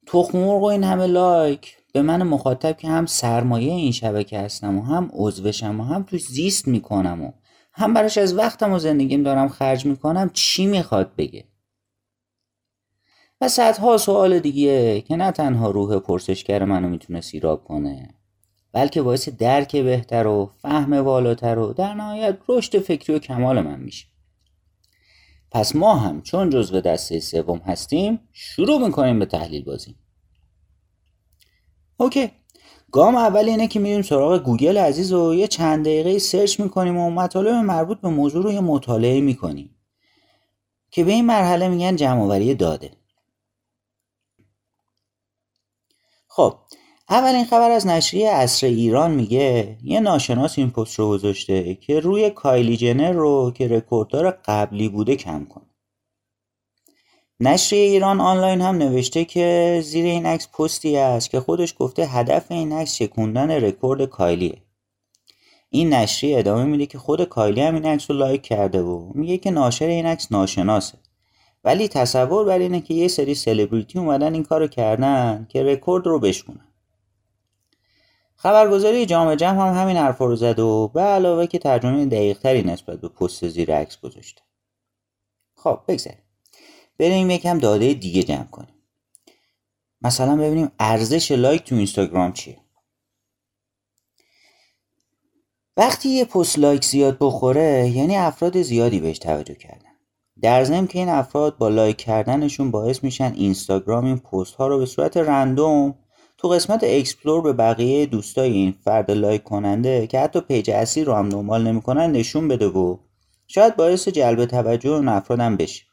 تخم 0.07 0.39
مرغ 0.39 0.63
و 0.63 0.65
این 0.65 0.85
همه 0.85 1.07
لایک. 1.07 1.80
به 1.93 2.03
من 2.03 2.23
مخاطب 2.23 2.77
که 2.77 2.89
هم 2.89 3.07
سرمایه 3.07 3.73
این 3.73 3.93
شبکه 3.93 4.39
هستم 4.39 4.79
و 4.79 4.83
هم 4.83 5.11
عضوشم 5.13 5.81
و 5.81 5.85
هم 5.85 6.03
توش 6.03 6.23
زیست 6.23 6.69
می‌کنم 6.69 7.23
و 7.23 7.33
هم 7.73 7.95
براش 7.95 8.19
از 8.19 8.35
وقتم 8.35 8.73
و 8.73 8.79
زندگیم 8.79 9.23
دارم 9.23 9.49
خرج 9.49 9.87
می‌کنم 9.87 10.31
چی 10.33 10.67
می‌خواد 10.67 11.17
بگه؟ 11.17 11.45
و 13.41 13.49
صدها 13.49 13.97
سوال 13.97 14.39
دیگه 14.39 15.01
که 15.01 15.17
نه 15.17 15.31
تنها 15.31 15.71
روح 15.71 15.99
پرسشگر 15.99 16.65
منو 16.65 16.89
می‌تونه 16.89 17.21
سیراب 17.21 17.65
کنه 17.65 18.15
بلکه 18.73 19.03
باعث 19.03 19.29
درک 19.29 19.77
بهتر 19.77 20.27
و 20.27 20.51
فهم 20.63 20.93
والاتر 20.93 21.59
و 21.59 21.73
در 21.73 21.95
نهایت 21.95 22.39
رشد 22.49 22.79
فکری 22.79 23.17
و 23.17 23.19
کمال 23.19 23.61
من 23.61 23.81
میشه. 23.81 24.07
پس 25.51 25.77
ما 25.77 25.97
هم 25.97 26.23
چون 26.23 26.51
جزو 26.51 26.81
دسته 26.81 27.21
سوم 27.21 27.59
هستیم 27.59 28.21
شروع 28.33 28.87
می‌کنیم 28.87 29.19
به 29.19 29.27
تحلیل 29.27 29.65
بازی. 29.65 29.97
OK. 32.01 32.31
گام 32.93 33.17
اول 33.17 33.49
اینه 33.49 33.69
که 33.69 33.81
میریم 33.81 34.03
سراغ 34.03 34.43
گوگل 34.43 34.79
عزیز 34.79 35.13
و 35.13 35.35
یه 35.35 35.47
چند 35.47 35.85
دقیقه 35.85 36.19
search 36.19 36.61
می‌کنیم 36.61 36.97
و 36.97 37.11
مطالب 37.11 37.55
مربوط 37.55 38.01
به 38.01 38.09
موضوع 38.09 38.43
رو 38.43 38.53
یه 38.53 38.61
مطالعه 38.61 39.21
می‌کنیم. 39.21 39.77
که 40.91 41.05
به 41.05 41.13
این 41.13 41.27
مرحله 41.27 41.69
میگن 41.69 41.97
جمعآوری 41.97 42.55
داده. 42.55 42.91
خب 46.29 46.55
اولین 47.09 47.45
خبر 47.45 47.71
از 47.71 47.87
نشریه 47.87 48.29
عصر 48.29 48.67
ایران 48.67 49.11
میگه 49.11 49.79
یه 49.83 50.01
ناشناس 50.01 50.59
این 50.59 50.71
پست 50.71 50.99
رو 50.99 51.09
گذاشته 51.09 51.75
که 51.75 52.01
روی 52.01 52.31
کایلی 52.31 52.77
جنر 52.77 53.13
رو 53.13 53.53
که 53.55 53.69
رکورددار 53.69 54.31
قبلی 54.31 54.89
بوده 54.89 55.17
کم 55.17 55.45
کنه. 55.45 55.70
نشریه 57.43 57.83
ایران 57.83 58.21
آنلاین 58.21 58.61
هم 58.61 58.77
نوشته 58.77 59.25
که 59.25 59.81
زیر 59.85 60.05
این 60.05 60.27
عکس 60.27 60.49
پستی 60.49 60.97
است 60.97 61.31
که 61.31 61.41
خودش 61.41 61.75
گفته 61.79 62.07
هدف 62.07 62.51
این 62.51 62.73
عکس 62.73 62.95
شکوندن 62.95 63.51
رکورد 63.51 64.05
کایلیه. 64.05 64.63
این 65.71 65.95
نشریه 65.95 66.39
ادامه 66.39 66.65
میده 66.65 66.87
که 66.87 66.99
خود 66.99 67.25
کایلی 67.25 67.61
هم 67.61 67.75
این 67.75 67.87
عکس 67.87 68.11
رو 68.11 68.17
لایک 68.17 68.43
کرده 68.43 68.83
و 68.83 69.13
میگه 69.15 69.39
که 69.39 69.51
ناشر 69.51 69.87
این 69.87 70.07
عکس 70.07 70.33
ناشناسه. 70.33 70.99
ولی 71.65 71.89
تصور 71.89 72.45
بر 72.45 72.59
اینه 72.59 72.81
که 72.81 72.95
یه 72.95 73.09
سری 73.09 73.35
سلبریتی 73.35 73.99
اومدن 73.99 74.35
این 74.35 74.43
کارو 74.43 74.67
کردن 74.67 75.47
که 75.49 75.63
رکورد 75.63 76.07
رو 76.07 76.19
بشکنن 76.19 76.67
خبرگزاری 78.37 79.07
جام 79.07 79.37
جم 79.37 79.69
هم 79.69 79.83
همین 79.83 79.97
حرفا 79.97 80.27
رو 80.27 80.37
زد 80.37 80.59
و 80.59 80.91
به 80.95 81.01
علاوه 81.01 81.47
که 81.47 81.59
ترجمه 81.59 82.07
دقیقتری 82.07 82.63
نسبت 82.63 83.01
به 83.01 83.09
پست 83.09 83.49
زیر 83.49 83.75
عکس 83.75 84.01
گذاشته. 84.01 84.43
خب 85.55 85.81
بگذاریم. 85.89 86.30
بریم 87.01 87.31
یکم 87.31 87.59
داده 87.59 87.95
دیگه 87.95 88.23
جمع 88.23 88.45
کنیم. 88.45 88.75
مثلا 90.03 90.37
ببینیم 90.37 90.71
ارزش 90.79 91.33
لایک 91.33 91.65
تو 91.65 91.75
اینستاگرام 91.75 92.33
چیه. 92.33 92.57
وقتی 95.77 96.09
یه 96.09 96.25
پست 96.25 96.59
لایک 96.59 96.85
زیاد 96.85 97.17
بخوره 97.21 97.91
یعنی 97.95 98.17
افراد 98.17 98.63
زیادی 98.63 99.01
بهش 99.01 99.19
توجه 99.19 99.55
کردن. 99.55 99.91
در 100.43 100.65
ضمن 100.65 100.87
که 100.87 100.99
این 100.99 101.09
افراد 101.09 101.59
با 101.59 101.69
لایک 101.69 101.97
کردنشون 101.97 102.71
باعث 102.71 103.05
میشن 103.05 103.33
اینستاگرام 103.37 104.05
این 104.05 104.19
پست 104.19 104.55
ها 104.55 104.67
رو 104.67 104.79
به 104.79 104.87
صورت 104.87 105.17
random 105.17 105.95
تو 106.39 106.49
قسمت 106.49 106.81
explore 106.85 107.43
به 107.43 107.53
بقیه 107.53 108.07
دوستای 108.07 108.53
این 108.53 108.75
فرد 108.85 109.11
لایک 109.11 109.43
کننده 109.43 110.07
که 110.07 110.21
حتی 110.21 110.41
پیج 110.41 110.71
اصلی 110.71 111.05
رو 111.05 111.15
هم 111.15 111.29
دنبال 111.29 111.67
نمی‌کنن 111.67 112.13
نشون 112.13 112.49
بده 112.49 112.69
و 112.69 112.97
شاید 113.47 113.77
باعث 113.77 114.09
جلب 114.09 114.45
توجه 114.45 114.91
اون 114.91 115.09
هم 115.41 115.57
بشه. 115.57 115.90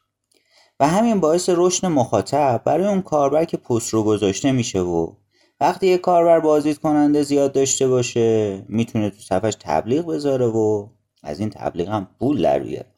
و 0.80 0.88
همین 0.88 1.20
باعث 1.20 1.50
رشد 1.52 1.86
مخاطب 1.86 2.62
برای 2.64 2.86
اون 2.86 3.02
کاربر 3.02 3.44
که 3.44 3.56
پست 3.56 3.94
رو 3.94 4.02
گذاشته 4.02 4.52
میشه 4.52 4.80
و 4.80 5.12
وقتی 5.60 5.86
یه 5.86 5.98
کاربر 5.98 6.40
بازدید 6.40 6.78
کننده 6.78 7.22
زیاد 7.22 7.52
داشته 7.52 7.88
باشه 7.88 8.64
می‌تونه 8.68 9.10
تو 9.10 9.16
صفحش 9.18 9.54
تبلیغ 9.60 10.06
بذاره 10.06 10.46
و 10.46 10.88
از 11.22 11.40
این 11.40 11.50
تبلیغ 11.50 11.88
هم 11.88 12.08
پول 12.18 12.42
در 12.42 12.58
بیاره. 12.58 12.94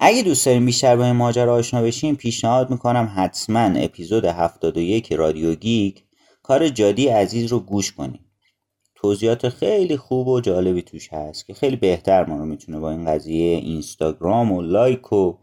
اگه 0.00 0.22
دوست 0.22 0.46
داریم 0.46 0.66
بیشتر 0.66 0.96
با 0.96 1.04
این 1.04 1.16
ماجرا 1.16 1.54
آشنا 1.54 1.82
بشیم 1.82 2.16
پیشنهاد 2.16 2.70
می‌کنم 2.70 3.12
حتما 3.16 3.60
اپیزود 3.60 4.24
71 4.24 5.12
رادیو 5.12 5.54
گیگ 5.54 5.96
کار 6.42 6.68
جادی 6.68 7.08
عزیز 7.08 7.52
رو 7.52 7.60
گوش 7.60 7.92
کنیم. 7.92 8.20
توضیحات 8.94 9.48
خیلی 9.48 9.96
خوب 9.96 10.28
و 10.28 10.40
جالبی 10.40 10.82
توش 10.82 11.12
هست 11.12 11.46
که 11.46 11.54
خیلی 11.54 11.76
بهتر 11.76 12.24
ما 12.24 12.36
رو 12.36 12.44
می‌تونه 12.44 12.78
با 12.78 12.90
این 12.90 13.04
قضیه 13.04 13.56
اینستاگرام 13.56 14.52
و 14.52 14.62
لایک 14.62 15.12
و 15.12 15.34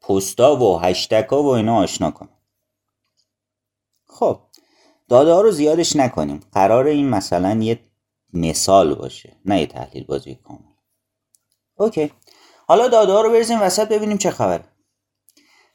پستا 0.00 0.56
و 0.56 0.78
هشتک 0.78 1.26
ها 1.30 1.42
و 1.42 1.46
اینا 1.46 1.76
آشنا 1.76 2.10
کنیم 2.10 2.38
خب 4.06 4.40
داده 5.08 5.32
ها 5.32 5.40
رو 5.40 5.50
زیادش 5.50 5.96
نکنیم. 5.96 6.40
قرار 6.52 6.86
این 6.86 7.08
مثلا 7.08 7.54
یه 7.62 7.80
مثال 8.32 8.94
باشه 8.94 9.36
نه 9.44 9.60
یه 9.60 9.66
تحلیل 9.66 10.04
بازی 10.04 10.34
کامل. 10.34 10.60
اوکی. 11.76 12.12
حالا 12.66 12.88
داده 12.88 13.12
ها 13.12 13.20
رو 13.20 13.30
بریزیم 13.30 13.62
وسط 13.62 13.88
ببینیم 13.88 14.18
چه 14.18 14.30
خبره. 14.30 14.64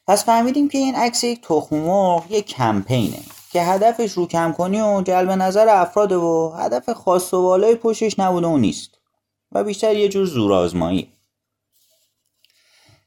پس 0.06 0.24
فهمیدیم 0.24 0.68
که 0.68 0.78
این 0.78 0.94
عکس 0.94 1.24
یک 1.24 1.40
تخم 1.42 2.22
یک 2.30 2.46
کمپینه 2.46 3.20
که 3.52 3.62
هدفش 3.62 4.12
رو 4.12 4.26
کم 4.26 4.52
کنی 4.52 4.80
و 4.80 5.02
جلب 5.02 5.30
نظر 5.30 5.68
افراد 5.68 6.12
و 6.12 6.54
هدف 6.58 6.90
خاص 6.90 7.34
و 7.34 7.42
بالای 7.42 7.74
پشتش 7.74 8.18
نبوده 8.18 8.46
و 8.46 8.58
نیست. 8.58 8.90
و 9.52 9.64
بیشتر 9.64 9.96
یه 9.96 10.08
جور 10.08 10.26
زورآزمایی. 10.26 11.13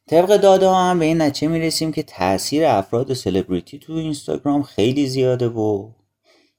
طبق 0.07 0.37
داده 0.37 0.67
ها 0.67 0.89
هم 0.89 0.99
به 0.99 1.05
این 1.05 1.21
نتیجه 1.21 1.47
می‌رسیم 1.47 1.91
که 1.91 2.03
تاثیر 2.03 2.65
افراد 2.65 3.13
سلبریتی 3.13 3.79
تو 3.79 3.93
اینستاگرام 3.93 4.63
خیلی 4.63 5.07
زیاده 5.07 5.47
و 5.47 5.91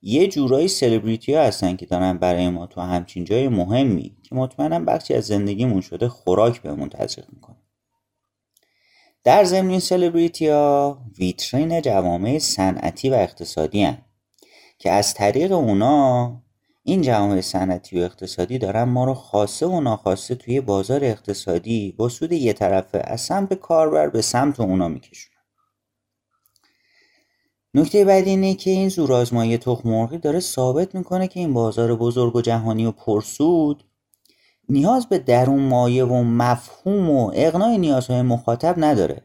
یه 0.02 0.28
جورایی 0.28 0.68
سلبریتی 0.68 1.34
ها 1.34 1.42
هستن 1.42 1.76
که 1.76 1.86
دارن 1.86 2.18
برای 2.18 2.48
ما 2.48 2.66
تو 2.66 2.80
همچین 2.80 3.24
جای 3.24 3.48
مهمی 3.48 4.16
که 4.22 4.34
مطمئنم 4.34 4.84
بخشی 4.84 5.14
از 5.14 5.26
زندگیمون 5.26 5.80
شده 5.80 6.08
خوراک 6.08 6.62
بهمون 6.62 6.88
تزریق 6.88 7.26
می‌کنه. 7.32 7.56
در 9.24 9.44
ضمن 9.44 9.70
این 9.70 9.80
سلبریتی 9.80 10.48
ها 10.48 11.02
ویترین 11.18 11.80
جوامع 11.80 12.38
صنعتی 12.38 13.10
و 13.10 13.14
اقتصادی 13.14 13.82
هن 13.82 13.98
که 14.78 14.90
از 14.90 15.14
طریق 15.14 15.52
اونا 15.52 16.42
این 16.88 17.02
جوامع 17.02 17.40
صنعتی 17.40 18.00
و 18.00 18.02
اقتصادی 18.02 18.58
دارن 18.58 18.82
ما 18.82 19.04
رو 19.04 19.14
خاصه 19.14 19.66
و 19.66 19.80
ناخواسته 19.80 20.34
توی 20.34 20.60
بازار 20.60 21.04
اقتصادی 21.04 21.94
با 21.98 22.08
سود 22.08 22.32
یه 22.32 22.52
طرفه 22.52 23.02
از 23.04 23.20
سمت 23.20 23.54
کاربر 23.54 24.08
به 24.08 24.22
سمت 24.22 24.60
اونا 24.60 24.88
میکشون 24.88 25.32
نکته 27.74 28.04
بعدی 28.04 28.30
اینه 28.30 28.54
که 28.54 28.70
این 28.70 28.88
زورآزمایی 28.88 29.58
تخم 29.58 29.88
مرغی 29.88 30.18
داره 30.18 30.40
ثابت 30.40 30.94
می‌کنه 30.94 31.28
که 31.28 31.40
این 31.40 31.52
بازار 31.52 31.96
بزرگ 31.96 32.36
و 32.36 32.40
جهانی 32.40 32.86
و 32.86 32.92
پرسود 32.92 33.84
نیاز 34.68 35.06
به 35.06 35.18
درون 35.18 35.60
مایه 35.60 36.04
و 36.04 36.22
مفهوم 36.22 37.10
و 37.10 37.32
اقناع 37.34 37.76
نیازهای 37.76 38.22
مخاطب 38.22 38.74
نداره 38.76 39.22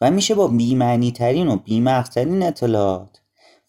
و 0.00 0.10
میشه 0.10 0.34
با 0.34 0.48
بیمعنی 0.48 1.12
ترین 1.12 1.48
و 1.48 1.56
بیمغزترین 1.56 2.42
اطلاعات 2.42 3.21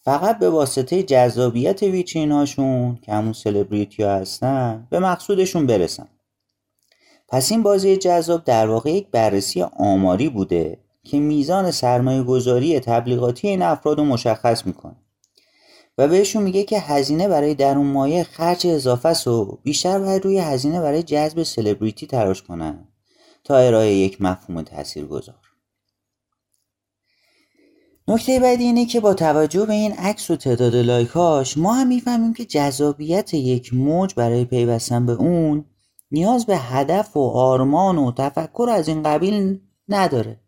فقط 0.05 0.39
به 0.39 0.49
واسطه 0.49 1.03
جذابیت 1.03 1.83
ویترین 1.83 2.31
هاشون 2.31 2.95
که 3.01 3.13
همون 3.13 3.33
سلبریتی 3.33 4.03
ها 4.03 4.15
هستن 4.15 4.87
به 4.89 4.99
مقصودشون 4.99 5.67
برسن. 5.67 6.07
پس 7.27 7.51
این 7.51 7.63
بازی 7.63 7.97
جذاب 7.97 8.43
در 8.43 8.67
واقع 8.67 8.89
یک 8.89 9.07
بررسی 9.11 9.61
آماری 9.61 10.29
بوده 10.29 10.77
که 11.03 11.19
میزان 11.19 11.71
سرمایه 11.71 12.23
گذاری 12.23 12.79
تبلیغاتی 12.79 13.47
این 13.47 13.61
افراد 13.61 13.97
رو 13.97 14.05
مشخص 14.05 14.65
می‌کنه. 14.65 14.95
و 15.97 16.07
بهشون 16.07 16.43
میگه 16.43 16.63
که 16.63 16.79
هزینه 16.79 17.27
برای 17.27 17.55
درون 17.55 17.87
مایه 17.87 18.23
خرج 18.23 18.67
اضافه 18.67 19.09
است 19.09 19.27
و 19.27 19.59
بیشتر 19.63 19.99
باید 19.99 20.25
روی 20.25 20.39
هزینه 20.39 20.81
برای 20.81 21.03
جذب 21.03 21.43
سلبریتی 21.43 22.07
تراش 22.07 22.41
کنن 22.41 22.87
تا 23.43 23.57
ارائه 23.57 23.93
یک 23.93 24.21
مفهوم 24.21 24.61
تأثیر 24.61 25.05
گذار 25.05 25.42
نکته 28.07 28.39
بعدی 28.39 28.63
اینه 28.63 28.85
که 28.85 28.99
با 28.99 29.13
توجه 29.13 29.65
به 29.65 29.73
این 29.73 29.91
عکس 29.91 30.31
و 30.31 30.35
تعداد 30.35 30.75
لایکاش 30.75 31.57
ما 31.57 31.73
هم 31.73 31.87
می‌فهمیم 31.87 32.33
که 32.33 32.45
جذابیت 32.45 33.33
یک 33.33 33.73
موج 33.73 34.13
برای 34.15 34.45
پیوستن 34.45 35.05
به 35.05 35.11
اون 35.11 35.65
نیاز 36.11 36.45
به 36.45 36.57
هدف 36.57 37.17
و 37.17 37.19
آرمان 37.19 37.97
و 37.97 38.11
تفکر 38.11 38.69
از 38.71 38.87
این 38.87 39.03
قبیل 39.03 39.59
نداره. 39.89 40.39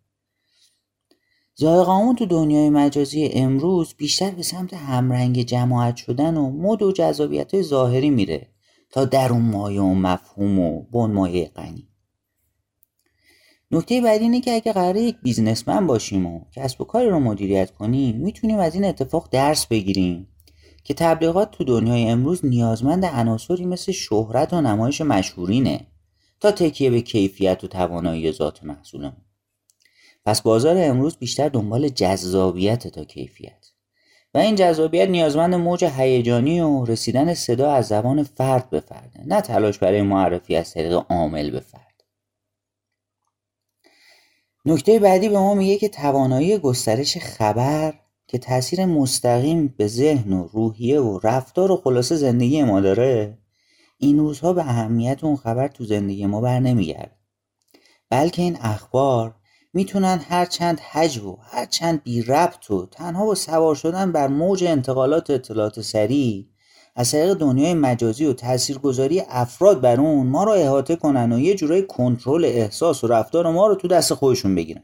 زایقامون 1.55 2.15
تو 2.15 2.25
دنیای 2.25 2.69
مجازی 2.69 3.29
امروز 3.33 3.93
بیشتر 3.97 4.31
به 4.31 4.43
سمت 4.43 4.73
همرنگ 4.73 5.41
جماعت 5.41 5.95
شدن 5.95 6.37
و 6.37 6.49
مد 6.49 6.81
و 6.81 6.91
جذابیت 6.91 7.61
ظاهری 7.61 8.09
میره 8.09 8.47
تا 8.89 9.05
درون 9.05 9.41
مایه 9.41 9.81
و 9.81 9.93
مفهوم 9.93 10.59
و 10.59 10.81
بن 10.81 11.11
مایه 11.11 11.51
غنی. 11.55 11.87
نکته 13.75 14.01
بعدی 14.01 14.23
اینه 14.23 14.41
که 14.41 14.53
اگه 14.55 14.73
قراره 14.73 15.01
یک 15.01 15.15
بیزنسمن 15.23 15.87
باشیم 15.87 16.25
و 16.25 16.41
کسب 16.51 16.81
و 16.81 16.85
کاری 16.85 17.09
رو 17.09 17.19
مدیریت 17.19 17.71
کنیم 17.71 18.15
می‌تونیم 18.15 18.59
از 18.59 18.75
این 18.75 18.85
اتفاق 18.85 19.29
درس 19.31 19.65
بگیریم 19.65 20.27
که 20.83 20.93
تبلیغات 20.93 21.51
تو 21.51 21.63
دنیای 21.63 22.09
امروز 22.09 22.45
نیازمند 22.45 23.05
عناصری 23.05 23.65
مثل 23.65 23.91
شهرت 23.91 24.53
و 24.53 24.61
نمایش 24.61 25.01
مشهورینه 25.01 25.87
تا 26.39 26.51
تکیه 26.51 26.89
به 26.89 27.01
کیفیت 27.01 27.63
و 27.63 27.67
توانایی 27.67 28.31
ذات 28.31 28.63
محصولمون. 28.63 29.25
پس 30.25 30.41
بازار 30.41 30.77
امروز 30.77 31.17
بیشتر 31.17 31.49
دنبال 31.49 31.89
جذابیت 31.89 32.87
تا 32.87 33.03
کیفیت. 33.03 33.65
و 34.33 34.37
این 34.37 34.55
جذابیت 34.55 35.09
نیازمند 35.09 35.55
موج 35.55 35.85
هیجانی 35.85 36.59
و 36.59 36.85
رسیدن 36.85 37.33
صدا 37.33 37.71
از 37.71 37.87
زبان 37.87 38.23
فرد 38.23 38.69
به 38.69 38.79
فرده 38.79 39.23
نه 39.25 39.41
تلاش 39.41 39.77
برای 39.77 40.01
معرفی 40.01 40.55
از 40.55 40.73
طریق 40.73 41.05
عامل 41.09 41.51
به 41.51 41.59
فرد. 41.59 41.84
نکته 44.67 44.99
بعدی 44.99 45.29
به 45.29 45.39
ما 45.39 45.53
میگه 45.53 45.77
که 45.77 45.89
توانایی 45.89 46.57
گسترش 46.57 47.17
خبر 47.17 47.93
که 48.27 48.37
تاثیر 48.37 48.85
مستقیم 48.85 49.73
به 49.77 49.87
ذهن 49.87 50.33
و 50.33 50.47
روحیه 50.53 50.99
و 50.99 51.19
رفتار 51.23 51.71
و 51.71 51.77
خلاصه 51.77 52.15
زندگی 52.15 52.63
ما 52.63 52.81
داره 52.81 53.37
این 53.97 54.19
روزها 54.19 54.53
به 54.53 54.61
اهمیت 54.61 55.23
اون 55.23 55.35
خبر 55.35 55.67
تو 55.67 55.85
زندگی 55.85 56.25
ما 56.25 56.41
بر 56.41 56.59
نمیگرد 56.59 57.17
بلکه 58.09 58.41
این 58.41 58.57
اخبار 58.61 59.35
می‌تونن 59.73 60.21
هر 60.29 60.45
چند 60.45 60.79
حجو 60.79 61.29
و 61.29 61.37
هر 61.41 61.65
چند 61.65 62.03
بی 62.03 62.21
ربط 62.21 62.71
و 62.71 62.85
تنها 62.85 63.25
با 63.25 63.35
سوار 63.35 63.75
شدن 63.75 64.11
بر 64.11 64.27
موج 64.27 64.63
انتقالات 64.63 65.29
اطلاعات 65.29 65.81
سریع 65.81 66.47
از 66.95 67.11
طریق 67.11 67.33
دنیای 67.33 67.73
مجازی 67.73 68.25
و 68.25 68.33
تاثیرگذاری 68.33 69.23
افراد 69.29 69.81
بر 69.81 69.99
اون 69.99 70.27
ما 70.27 70.43
رو 70.43 70.51
احاطه 70.51 70.95
کنن 70.95 71.31
و 71.31 71.39
یه 71.39 71.55
جورای 71.55 71.81
کنترل 71.87 72.45
احساس 72.45 73.03
و 73.03 73.07
رفتار 73.07 73.51
ما 73.51 73.67
رو 73.67 73.75
تو 73.75 73.87
دست 73.87 74.13
خودشون 74.13 74.55
بگیرن. 74.55 74.83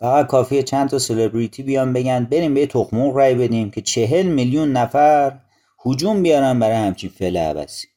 فقط 0.00 0.26
کافیه 0.26 0.62
چند 0.62 0.88
تا 0.88 0.98
سلبریتی 0.98 1.62
بیان 1.62 1.92
بگن 1.92 2.24
بریم 2.24 2.54
به 2.54 2.66
تخمق 2.66 3.16
رای 3.16 3.34
بدیم 3.34 3.70
که 3.70 3.80
چهل 3.80 4.26
میلیون 4.26 4.72
نفر 4.72 5.38
هجوم 5.86 6.22
بیارن 6.22 6.58
برای 6.58 6.76
همچین 6.76 7.10
فعل 7.10 7.36
عبسی 7.36 7.88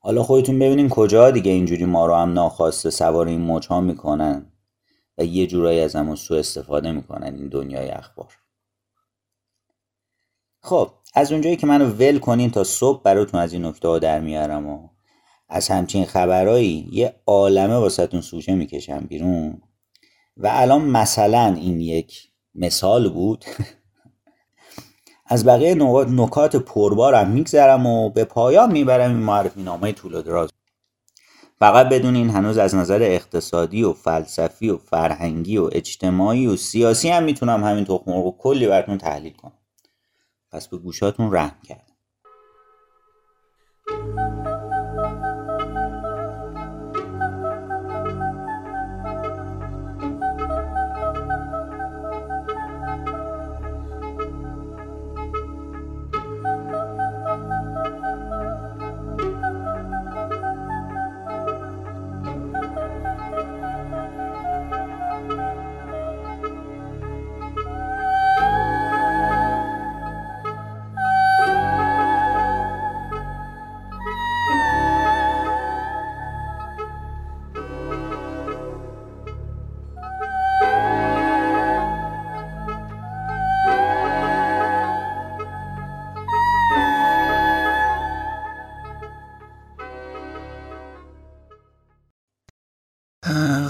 حالا 0.00 0.22
خودتون 0.22 0.58
ببینین 0.58 0.88
کجا 0.88 1.30
دیگه 1.30 1.52
اینجوری 1.52 1.84
ما 1.84 2.06
رو 2.06 2.14
هم 2.14 2.32
ناخواسته 2.32 2.90
سوار 2.90 3.26
این 3.26 3.40
موج 3.40 3.66
ها 3.66 3.80
می‌کنن 3.80 4.52
و 5.18 5.24
یه 5.24 5.46
جورایی 5.46 5.80
از 5.80 5.96
همون 5.96 6.16
سو 6.16 6.34
استفاده 6.34 6.92
می‌کنن 6.92 7.34
این 7.34 7.48
دنیای 7.48 7.90
اخبار. 7.90 8.28
خب 10.62 10.90
از 11.18 11.32
اونجایی 11.32 11.56
که 11.56 11.66
منو 11.66 11.86
ول 11.90 12.18
کنین 12.18 12.50
تا 12.50 12.64
صبح 12.64 13.02
براتون 13.02 13.40
از 13.40 13.52
این 13.52 13.64
نکته 13.64 13.88
ها 13.88 13.98
در 13.98 14.20
میارم 14.20 14.66
و 14.66 14.88
از 15.48 15.68
همچین 15.68 16.04
خبرایی 16.04 16.88
یه 16.92 17.14
عالمه 17.26 17.74
واسهتون 17.74 18.20
سوژه 18.20 18.54
می‌کشم 18.54 19.00
بیرون. 19.00 19.62
و 20.36 20.48
الان 20.52 20.80
مثلا 20.80 21.54
این 21.54 21.80
یک 21.80 22.28
مثال 22.54 23.08
بود. 23.08 23.44
از 25.26 25.44
بقیه 25.44 25.74
نکات 25.74 26.56
پربارم 26.56 27.30
میگذرم 27.30 27.86
و 27.86 28.10
به 28.10 28.24
پایان 28.24 28.72
می‌برم 28.72 29.10
این 29.10 29.20
معرفی 29.20 29.62
نامه 29.62 29.92
طول 29.92 30.14
و 30.14 30.22
دراز. 30.22 30.50
فقط 31.58 31.88
بدونین 31.88 32.30
هنوز 32.30 32.58
از 32.58 32.74
نظر 32.74 33.02
اقتصادی 33.02 33.82
و 33.82 33.92
فلسفی 33.92 34.70
و 34.70 34.76
فرهنگی 34.76 35.58
و 35.58 35.70
اجتماعی 35.72 36.46
و 36.46 36.56
سیاسی 36.56 37.08
هم 37.08 37.22
می‌تونم 37.22 37.64
همین 37.64 37.84
تخم 37.84 38.10
مرغ 38.10 38.36
کلی 38.38 38.66
براتون 38.66 38.98
تحلیل 38.98 39.32
کنم. 39.32 39.65
پس 40.56 40.68
به 40.68 40.78
گوشاتون 40.78 41.34
رحم 41.34 41.60
کرد 41.62 41.92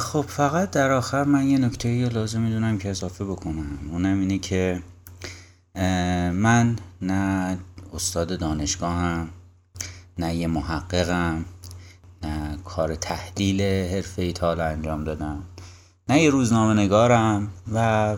خب 0.07 0.25
فقط 0.29 0.71
در 0.71 0.91
آخر 0.91 1.25
من 1.25 1.47
یه 1.47 1.59
نکته 1.59 2.09
لازم 2.09 2.41
می‌دونم 2.41 2.79
که 2.79 2.91
اضافه 2.91 3.25
بکنم. 3.25 3.79
اونم 3.91 4.21
اینه 4.21 4.39
که 4.39 4.83
من 6.33 6.77
نه 7.03 7.59
استاد 7.95 8.39
دانشگاهم 8.39 9.29
نه 10.19 10.35
یه 10.35 10.47
محققم 10.47 11.45
نه 12.23 12.59
کار 12.65 12.95
تحلیل 12.95 13.63
حرفه 13.63 14.23
ای 14.23 14.33
تا 14.33 14.53
انجام 14.53 15.05
دادم 15.05 15.43
نه 16.09 16.23
یه 16.23 16.31
روزنامه 16.31 16.83
نگارم 16.83 17.51
و 17.73 18.17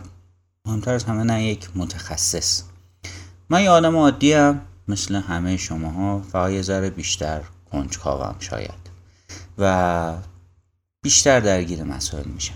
مهمتر 0.66 0.94
از 0.94 1.04
همه 1.04 1.22
نه 1.22 1.44
یک 1.44 1.68
متخصص. 1.74 2.62
من 3.50 3.62
یه 3.62 3.70
آدم 3.70 3.96
عادیم 3.96 4.60
مثل 4.88 5.14
همه 5.14 5.56
شماها 5.56 6.22
فقط 6.32 6.50
یه 6.50 6.62
ذره 6.62 6.90
بیشتر 6.90 7.40
کنجکاوم 7.72 8.36
شاید. 8.38 8.90
و 9.58 10.12
بیشتر 11.02 11.40
درگیر 11.40 11.84
مسائل 11.84 12.24
میشم. 12.24 12.54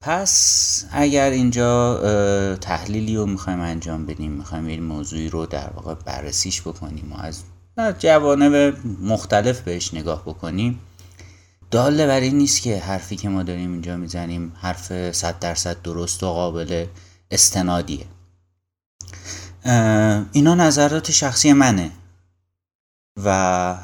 پس 0.00 0.84
اگر 0.92 1.30
اینجا 1.30 2.56
تحلیلی 2.56 3.16
رو 3.16 3.26
می‌خوایم 3.26 3.60
انجام 3.60 4.06
بدیم 4.06 4.32
می‌خوایم 4.32 4.66
این 4.66 4.82
موضوعی 4.82 5.28
رو 5.28 5.46
در 5.46 5.70
واقع 5.70 5.94
بررسیش 5.94 6.60
بکنیم 6.62 7.12
و 7.12 7.20
از 7.20 7.42
جوانب 7.98 8.76
مختلف 9.02 9.60
بهش 9.60 9.94
نگاه 9.94 10.22
بکنیم 10.22 10.80
داله 11.70 12.06
بر 12.06 12.20
این 12.20 12.38
نیست 12.38 12.62
که 12.62 12.78
حرفی 12.78 13.16
که 13.16 13.28
ما 13.28 13.42
داریم 13.42 13.72
اینجا 13.72 13.96
می‌زنیم 13.96 14.52
حرف 14.60 15.12
صد 15.12 15.38
درصد 15.38 15.82
درست 15.82 16.22
و 16.22 16.26
قابل 16.26 16.86
استنادیه. 17.30 18.06
اینا 20.32 20.54
نظرات 20.54 21.10
شخصی 21.10 21.52
منه. 21.52 21.90
و 23.24 23.30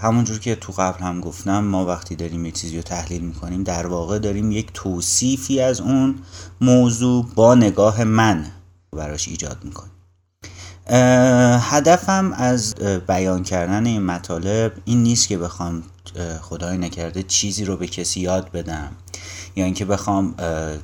همونجور 0.03 0.39
که 0.39 0.55
تو 0.55 0.73
قبل 0.73 1.05
هم 1.05 1.21
گفتم 1.21 1.65
ما 1.65 1.87
وقتی 1.87 2.17
داریم 2.17 2.45
یه 2.45 2.53
چیزی 2.53 2.77
رو 2.77 2.83
تحلیل 2.83 3.23
می‌کنیم 3.23 3.65
در 3.65 3.87
واقع 3.87 4.19
داریم 4.19 4.53
یک 4.53 4.71
توصیفی 4.75 5.61
از 5.61 5.81
اون 5.81 6.15
موضوع 6.61 7.27
با 7.35 7.55
نگاه 7.55 8.05
من 8.05 8.47
براش 8.93 9.29
ایجاد 9.29 9.59
می‌کنیم. 9.65 9.93
هدفم 11.61 12.33
از 12.37 12.75
بیان 13.07 13.43
کردن 13.43 13.87
این 13.87 14.03
مطالب 14.03 14.73
این 14.85 15.03
نیست 15.03 15.29
که 15.29 15.39
بخوام 15.39 15.83
خدای 16.41 16.79
نکرده 16.79 17.23
چیزی 17.23 17.65
رو 17.65 17.77
به 17.77 17.87
کسی 17.87 18.21
یاد 18.21 18.53
بدم. 18.53 18.93
یا 19.57 19.65
اینکه 19.65 19.85
بخوام 19.85 20.35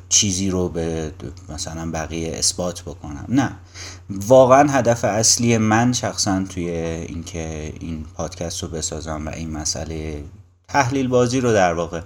چیزی 0.09 0.51
رو 0.51 0.69
به 0.69 1.13
مثلا 1.49 1.91
بقیه 1.91 2.37
اثبات 2.37 2.83
بکنم. 2.83 3.25
نه. 3.29 3.57
واقعا 4.11 4.71
هدف 4.71 5.05
اصلی 5.05 5.59
من 5.59 5.93
شخصا 5.93 6.45
توی 6.49 6.71
اینکه 6.71 7.73
این 7.81 8.05
پادکست 8.15 8.63
رو 8.63 8.69
بسازم 8.69 9.27
و 9.27 9.31
این 9.31 9.51
مسئله 9.51 10.25
تحلیل 10.69 11.09
بازی 11.09 11.41
رو 11.41 11.53
در 11.53 11.75
واقع 11.75 12.01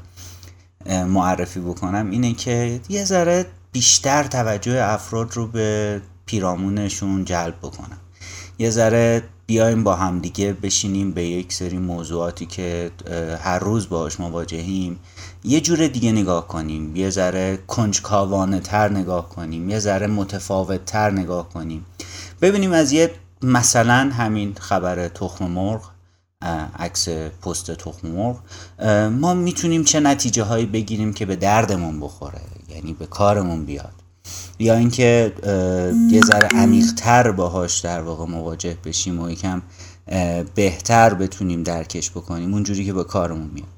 معرفی 0.87 1.61
بکنم 1.61 2.11
اینه 2.11 2.35
که 2.35 2.81
یه 2.89 3.05
ذره 3.05 3.47
بیشتر 3.73 4.25
توجه 4.25 4.81
افراد 4.83 5.33
رو 5.33 5.47
به 5.47 6.01
پیرامونشون 6.27 7.25
جلب 7.25 7.59
بکنم. 7.59 7.99
یه 8.59 8.71
ذره 8.71 9.23
بیایم 9.47 9.85
با 9.85 9.95
همدیگه 9.95 10.53
بشینیم 10.53 11.13
به 11.13 11.25
یک 11.25 11.53
سری 11.53 11.79
موضوعاتی 11.79 12.47
که 12.47 12.91
هر 13.41 13.59
روز 13.59 13.89
باش 13.89 14.21
مواجهیم. 14.21 14.99
یه 15.45 15.61
جور 15.61 15.87
دیگه 15.87 16.13
نگاه 16.13 16.49
کنیم 16.49 16.97
یه 16.97 17.11
ذره 17.11 17.59
کنجکاوانه 17.67 18.61
تر 18.61 18.89
نگاه 18.89 19.29
کنیم 19.29 19.71
یه 19.71 19.79
ذره 19.79 20.07
متفاوت 20.07 20.85
تر 20.85 21.11
نگاه 21.11 21.49
کنیم. 21.49 21.87
ببینیم 22.43 22.73
از 22.73 22.93
یه 22.93 23.11
مثلا 23.43 24.11
همین 24.17 24.55
خبر 24.61 25.09
تخم 25.09 25.45
مرغ 25.45 25.83
عکس 26.79 27.09
پست 27.09 27.71
تخم 27.71 28.09
مرغ 28.09 28.39
ما 29.11 29.35
می‌تونیم 29.35 29.85
چه 29.85 30.01
نتیجه 30.01 30.43
هایی 30.43 30.67
بگیریم 30.67 31.13
که 31.13 31.27
به 31.27 31.37
دردمون 31.37 32.01
بخوره 32.01 32.41
یعنی 32.69 32.93
به 32.93 33.07
کارمون 33.07 33.65
بیاد. 33.65 33.93
یا 34.59 34.75
اینکه 34.75 35.33
یه 36.11 36.21
ذره 36.21 36.49
عمیقتر 36.49 37.31
باهاش 37.31 37.79
در 37.79 38.01
واقع 38.01 38.27
مواجه 38.27 38.77
بشیم 38.85 39.21
و 39.21 39.31
یکم 39.31 39.63
بهتر 40.55 41.15
بتونیم 41.15 41.63
درکش 41.63 42.11
بکنیم 42.11 42.55
اونجوری 42.55 42.85
که 42.85 42.93
به 42.93 43.05
کارمون 43.05 43.51
میاد. 43.55 43.69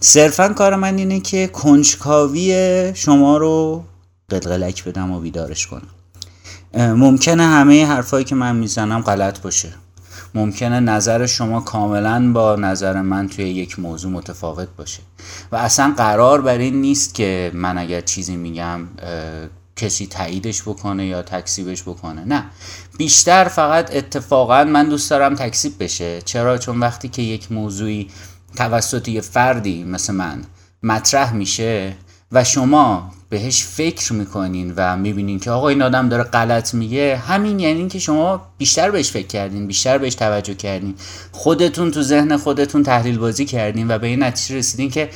صرفا 0.00 0.48
کار 0.48 0.76
من 0.76 0.96
اینه 0.96 1.20
که 1.20 1.46
کنجکاوی 1.46 2.92
شما 2.94 3.36
رو 3.36 3.84
قلقلک 4.28 4.84
بدم 4.84 5.10
و 5.10 5.20
بیدارش 5.20 5.66
کنم. 5.66 5.88
ممکنه 6.74 7.42
همه 7.42 7.86
حرفایی 7.86 8.24
که 8.24 8.34
من 8.34 8.56
می‌زنم 8.56 9.00
غلط 9.00 9.40
باشه. 9.40 9.72
ممکنه 10.34 10.80
نظر 10.80 11.26
شما 11.26 11.60
کاملا 11.60 12.32
با 12.32 12.56
نظر 12.56 13.02
من 13.02 13.28
توی 13.28 13.48
یک 13.48 13.78
موضوع 13.78 14.12
متفاوت 14.12 14.68
باشه. 14.76 15.00
و 15.52 15.56
اصلا 15.56 15.94
قرار 15.96 16.40
بر 16.40 16.58
این 16.58 16.80
نیست 16.80 17.14
که 17.14 17.50
من 17.54 17.78
اگر 17.78 18.00
چیزی 18.00 18.36
میگم 18.36 18.80
کسی 19.76 20.06
تاییدش 20.06 20.62
بکنه 20.62 21.06
یا 21.06 21.22
تکسیبش 21.22 21.82
بکنه. 21.82 22.24
نه. 22.24 22.44
بیشتر 22.98 23.44
فقط 23.44 23.96
اتفاقا 23.96 24.64
من 24.64 24.88
دوست 24.88 25.10
دارم 25.10 25.34
تکسیب 25.34 25.72
بشه. 25.80 26.22
چرا؟ 26.22 26.58
چون 26.58 26.80
وقتی 26.80 27.08
که 27.08 27.22
یک 27.22 27.52
موضوعی 27.52 28.08
توسط 28.56 29.08
یه 29.08 29.20
فردی 29.20 29.84
مثل 29.84 30.14
من 30.14 30.44
مطرح 30.82 31.32
میشه 31.32 31.96
و 32.32 32.44
شما 32.44 33.12
بهش 33.28 33.64
فکر 33.64 34.12
می‌کنین 34.12 34.72
و 34.76 34.96
می‌بینین 34.96 35.40
که 35.40 35.50
آقا 35.50 35.68
این 35.68 35.82
آدم 35.82 36.08
داره 36.08 36.22
غلط 36.22 36.74
میگه 36.74 37.16
همین 37.16 37.60
یعنی 37.60 37.88
که 37.88 37.98
شما 37.98 38.42
بیشتر 38.58 38.90
بهش 38.90 39.10
فکر 39.10 39.26
کردین 39.26 39.66
بیشتر 39.66 39.98
بهش 39.98 40.14
توجه 40.14 40.54
کردین. 40.54 40.94
خودتون 41.32 41.90
تو 41.90 42.02
ذهن 42.02 42.36
خودتون 42.36 42.82
تحلیل 42.82 43.18
بازی 43.18 43.44
کردین 43.44 43.90
و 43.90 43.98
به 43.98 44.06
این 44.06 44.22
نتیجه 44.22 44.56
رسیدین 44.56 44.90
که 44.90 45.10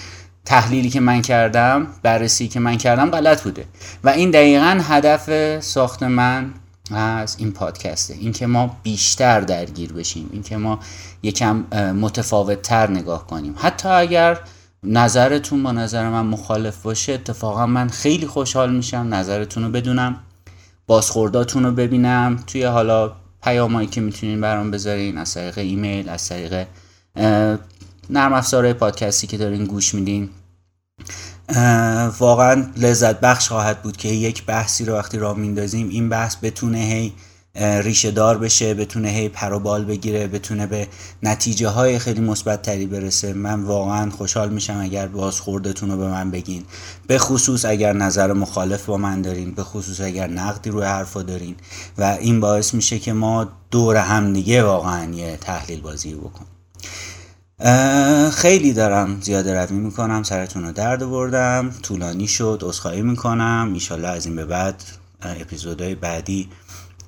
تحلیلی 0.45 0.91
که 0.91 1.01
من 1.01 1.23
کردم 1.23 1.87
بررسی 2.03 2.49
که 2.49 2.61
من 2.61 2.77
کردم 2.77 3.11
غلط 3.11 3.43
بوده. 3.43 3.65
و 4.05 4.09
این 4.09 4.31
دقیقا 4.31 4.81
هدف 4.83 5.61
ساخت 5.61 6.03
من 6.03 6.55
از 6.91 7.37
این 7.39 7.53
پادکسته 7.53 8.15
اینکه 8.15 8.47
ما 8.47 8.77
بیشتر 8.83 9.41
درگیر 9.41 9.93
بشیم 9.93 10.29
اینکه 10.33 10.57
ما 10.57 10.79
یکم 11.23 11.57
متفاوت 11.93 12.63
تر 12.63 12.91
نگاه 12.91 13.27
کنیم. 13.27 13.55
حتی 13.59 13.89
اگر 13.89 14.41
نظرتون 14.83 15.63
با 15.63 15.73
نظر 15.73 16.09
من 16.09 16.27
مخالف 16.27 16.83
باشه 16.83 17.13
اتفاقا 17.13 17.67
من 17.67 17.89
خیلی 17.89 18.27
خوشحال 18.27 18.75
میشم 18.75 19.09
نظرتون 19.11 19.65
رو 19.65 19.71
بدونم 19.71 20.17
بازخورداتون 20.87 21.65
رو 21.65 21.73
ببینم. 21.73 22.45
توی 22.47 22.65
حالا 22.65 23.13
پیامایی 23.43 23.89
که 23.89 24.01
می‌تونین 24.01 24.41
برام 24.41 24.71
بذارین 24.71 25.19
از 25.19 25.35
طریق 25.35 25.59
ایمیل 25.59 26.09
از 26.09 26.29
طریق 26.29 26.67
نرم 28.11 28.33
افزارهای 28.33 28.73
پادکستی 28.75 29.27
که 29.27 29.37
دارین 29.37 29.65
گوش 29.65 29.95
میدین. 29.95 30.31
واقعا 32.19 32.67
لذت 32.77 33.21
بخش 33.21 33.49
خواهد 33.49 33.83
بود 33.83 33.97
که 33.97 34.09
یک 34.09 34.45
بحثی 34.47 34.85
رو 34.85 34.95
وقتی 34.95 35.19
را 35.19 35.35
میندازیم 35.35 35.89
این 35.89 36.09
بحث 36.09 36.37
بتونه 36.43 36.79
هی 36.79 37.13
ریشه 37.55 38.11
دار 38.11 38.39
بشه 38.39 38.75
بتونه 38.75 39.09
هی 39.09 39.29
پر 39.29 39.53
و 39.53 39.59
بال 39.59 39.85
بگیره 39.85 40.27
بتونه 40.27 40.67
به 40.67 40.89
نتیجه 41.23 41.69
های 41.69 41.99
خیلی 41.99 42.21
مثبت 42.21 42.63
تری 42.63 42.87
برسه. 42.87 43.33
من 43.33 43.63
واقعا 43.63 44.11
خوشحال 44.11 44.49
میشم 44.49 44.81
اگر 44.81 45.07
بازخوردتون 45.07 45.91
رو 45.91 45.97
به 45.97 46.09
من 46.09 46.31
بگین. 46.31 46.65
به 47.07 47.19
خصوص 47.19 47.65
اگر 47.65 47.93
نظر 47.93 48.33
مخالف 48.33 48.87
با 48.87 48.97
من 48.97 49.23
دارین 49.23 49.55
به 49.55 49.63
خصوص 49.63 50.01
اگر 50.01 50.27
نقدی 50.27 50.71
روی 50.71 50.85
حرفا 50.85 51.23
دارین. 51.23 51.57
و 51.99 52.17
این 52.21 52.41
باعث 52.41 52.75
میشه 52.75 52.99
که 52.99 53.13
ما 53.13 53.49
دور 53.71 53.97
هم 53.97 54.33
دیگه 54.33 54.63
واقعا 54.63 55.13
یه 55.15 55.37
تحلیل 55.37 55.81
بازی 55.81 56.15
بکنیم. 56.15 56.52
خیلی 58.33 58.73
دارم 58.73 59.21
زیاده 59.21 59.61
روی 59.61 59.79
می‌کنم 59.79 60.23
سرتون 60.23 60.65
رو 60.65 60.73
درد 60.73 61.11
بردم 61.11 61.71
طولانی 61.83 62.29
شد 62.29 62.61
عذرخواهی 62.63 63.03
می‌کنم. 63.03 63.71
ایشالله 63.75 64.09
از 64.09 64.27
این 64.27 64.37
به 64.37 64.45
بعد 64.45 64.83
اپیزودهای 65.23 65.95
بعدی 65.95 66.49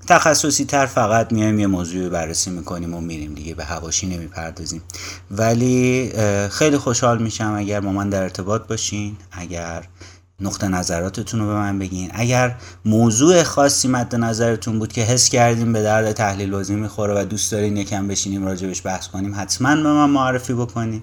تخصصی 0.06 0.64
تر 0.64 0.86
فقط 0.86 1.32
میایم 1.32 1.58
یه 1.58 1.66
موضوع 1.66 2.08
بررسی 2.08 2.50
می‌کنیم 2.50 2.94
و 2.94 3.00
میریم 3.00 3.34
دیگه 3.34 3.54
به 3.54 3.64
هواشی 3.64 4.06
نمی‌پردازیم. 4.06 4.82
ولی 5.30 6.12
خیلی 6.50 6.78
خوشحال 6.78 7.22
میشم 7.22 7.54
اگر 7.56 7.80
با 7.80 7.92
من 7.92 8.10
در 8.10 8.22
ارتباط 8.22 8.66
باشین. 8.66 9.16
اگر 9.32 9.84
نقطه 10.40 10.68
نظراتتون 10.68 11.40
رو 11.40 11.46
به 11.46 11.54
من 11.54 11.78
بگین. 11.78 12.10
اگر 12.14 12.56
موضوع 12.84 13.42
خاصی 13.42 13.88
مد 13.88 14.14
نظرتون 14.14 14.78
بود 14.78 14.92
که 14.92 15.02
حس 15.02 15.28
کردیم 15.28 15.72
به 15.72 15.82
درد 15.82 16.12
تحلیل 16.12 16.50
بازی 16.50 16.74
می‌خوره 16.74 17.14
و 17.22 17.24
دوست 17.24 17.52
دارین 17.52 17.76
یکم 17.76 18.08
بشینیم 18.08 18.44
راجبش 18.44 18.86
بحث 18.86 19.08
کنیم 19.08 19.34
حتما 19.36 19.76
به 19.76 19.92
من 19.92 20.10
معرفی 20.10 20.54
بکنیم 20.54 21.02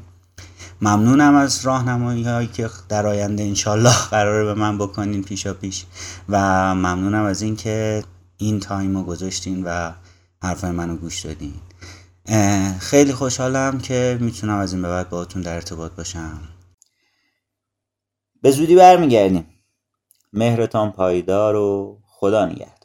ممنونم 0.81 1.35
از 1.35 1.65
راهنمایی 1.65 2.23
هایی 2.23 2.47
که 2.47 2.69
در 2.89 3.07
آینده 3.07 3.43
انشالله 3.43 4.07
قراره 4.11 4.45
به 4.45 4.53
من 4.53 4.77
بکنین 4.77 5.23
پیشا 5.23 5.53
پیش. 5.53 5.85
و 6.29 6.39
ممنونم 6.75 7.23
از 7.23 7.41
اینکه 7.41 8.03
این 8.37 8.59
تایم 8.59 8.97
رو 8.97 9.03
گذاشتین 9.03 9.63
و 9.63 9.91
حرفای 10.43 10.71
منو 10.71 10.95
گوش 10.95 11.19
دادین. 11.19 11.53
خیلی 12.79 13.13
خوشحالم 13.13 13.79
که 13.79 14.17
می‌تونم 14.21 14.57
از 14.57 14.73
این 14.73 14.81
به 14.81 14.87
بعد 14.87 15.09
باهاتون 15.09 15.41
در 15.41 15.55
ارتباط 15.55 15.91
باشم. 15.91 16.39
به 18.41 18.51
زودی 18.51 18.75
برمیگردیم. 18.75 19.47
مهرتان 20.33 20.91
پایدار 20.91 21.55
و 21.55 21.99
خدا 22.07 22.45
نگهد 22.45 22.80